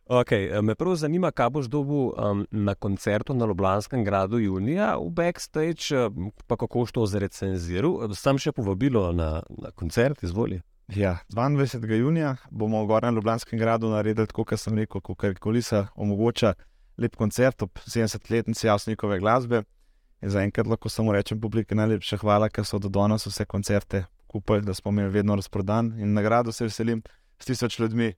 Okay, 0.07 0.63
me 0.63 0.75
prav 0.75 0.97
zanima, 1.01 1.31
kaj 1.31 1.49
boš 1.51 1.67
dobil 1.73 2.11
um, 2.13 2.47
na 2.51 2.75
koncertu 2.75 3.35
na 3.35 3.47
Ljubljanskem 3.47 4.05
gradu 4.05 4.39
junija 4.39 4.97
v 4.99 5.09
backstage, 5.11 5.97
um, 5.97 6.31
pa 6.47 6.57
kako 6.57 6.79
boš 6.79 6.93
to 6.93 7.07
zrecenziral. 7.07 8.13
Sam 8.15 8.39
še 8.39 8.53
povabilo 8.53 9.13
na, 9.13 9.41
na 9.49 9.71
koncert, 9.73 10.21
izvoli. 10.23 10.61
Ja, 10.93 11.17
22. 11.33 11.97
junija 11.97 12.37
bomo 12.51 12.83
v 12.85 12.91
Gornjem 12.91 13.17
Ljubljanskem 13.17 13.59
gradu 13.59 13.89
naredili, 13.89 14.29
tako 14.29 14.45
kot 14.45 14.61
sem 14.61 14.77
rekel, 14.77 15.01
kot 15.01 15.41
kolisa 15.41 15.87
omogoča 15.97 16.53
lep 17.01 17.17
koncert 17.17 17.65
ob 17.65 17.81
70-letnici 17.89 18.67
Jasnikove 18.67 19.19
glasbe. 19.25 19.63
In 20.21 20.31
zaenkrat 20.31 20.69
lahko 20.69 20.93
samo 20.93 21.13
rečem 21.17 21.41
publiki 21.41 21.75
najlepša 21.75 22.21
hvala, 22.21 22.51
ker 22.53 22.69
so 22.69 22.79
do 22.79 22.93
danes 22.93 23.25
vse 23.25 23.49
koncerte 23.49 24.05
kupili, 24.29 24.61
da 24.69 24.75
smo 24.75 24.93
imeli 24.93 25.17
vedno 25.17 25.37
razprodan. 25.41 25.95
In 25.97 26.13
nagrado 26.13 26.53
se 26.53 26.69
veselim 26.69 27.03
s 27.39 27.49
tisoč 27.49 27.79
ljudmi, 27.79 28.13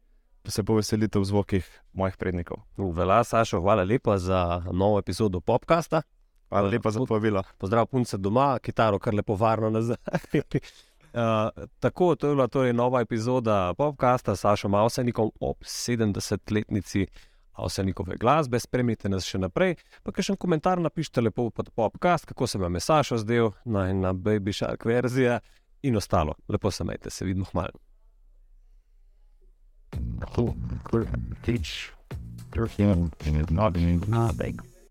se 0.51 0.65
poveselite 0.65 1.19
v 1.19 1.25
zvokih 1.25 1.67
mojih 1.93 2.17
prednikov. 2.17 2.63
Vela, 2.77 3.25
Sašo, 3.25 3.61
hvala 3.61 3.85
lepa 3.85 4.19
za 4.19 4.63
novo 4.73 4.99
epizodo 4.99 5.41
popkasta. 5.41 6.03
Hvala 6.49 6.69
lepa 6.69 6.91
za 6.91 7.01
povabilo. 7.01 7.43
Pozdrav 7.59 7.87
punce 7.87 8.17
doma, 8.17 8.59
kitaro 8.59 8.99
kar 8.99 9.15
lepo 9.15 9.35
varno 9.35 9.71
nazaj. 9.71 9.97
Uh, 10.33 11.65
tako, 11.83 12.15
to 12.15 12.29
je 12.29 12.35
bila 12.35 12.49
torej 12.49 12.73
nova 12.73 13.01
epizoda 13.01 13.75
popkasta 13.75 14.37
s 14.37 14.41
Sašom 14.41 14.75
Avsenikom 14.75 15.31
ob 15.41 15.57
70-letnici 15.63 17.07
Avsenikove 17.53 18.17
glasbe. 18.17 18.61
Spremljite 18.61 19.09
nas 19.09 19.25
še 19.25 19.41
naprej, 19.41 19.77
pa 20.03 20.13
še 20.23 20.35
en 20.35 20.41
komentar 20.41 20.81
napišite 20.81 21.25
lepo 21.25 21.49
pod 21.51 21.71
popkast, 21.75 22.27
kako 22.27 22.47
se 22.47 22.59
vam 22.59 22.75
je 22.75 22.85
Sašo 22.85 23.19
zdel, 23.25 23.51
naj 23.65 23.95
na 23.95 24.13
Baby 24.13 24.53
Shark 24.53 24.85
verzija 24.85 25.41
in 25.83 25.97
ostalo. 25.97 26.37
Lepo 26.49 26.71
se 26.71 26.85
majte, 26.85 27.11
se 27.11 27.25
vidimo 27.25 27.49
hmalo. 27.53 27.86
Clear. 30.21 31.07
teach. 31.43 31.93
Turkey. 32.53 32.85
And 32.85 33.51
not 33.51 33.77
an 33.77 34.03
easy. 34.03 34.57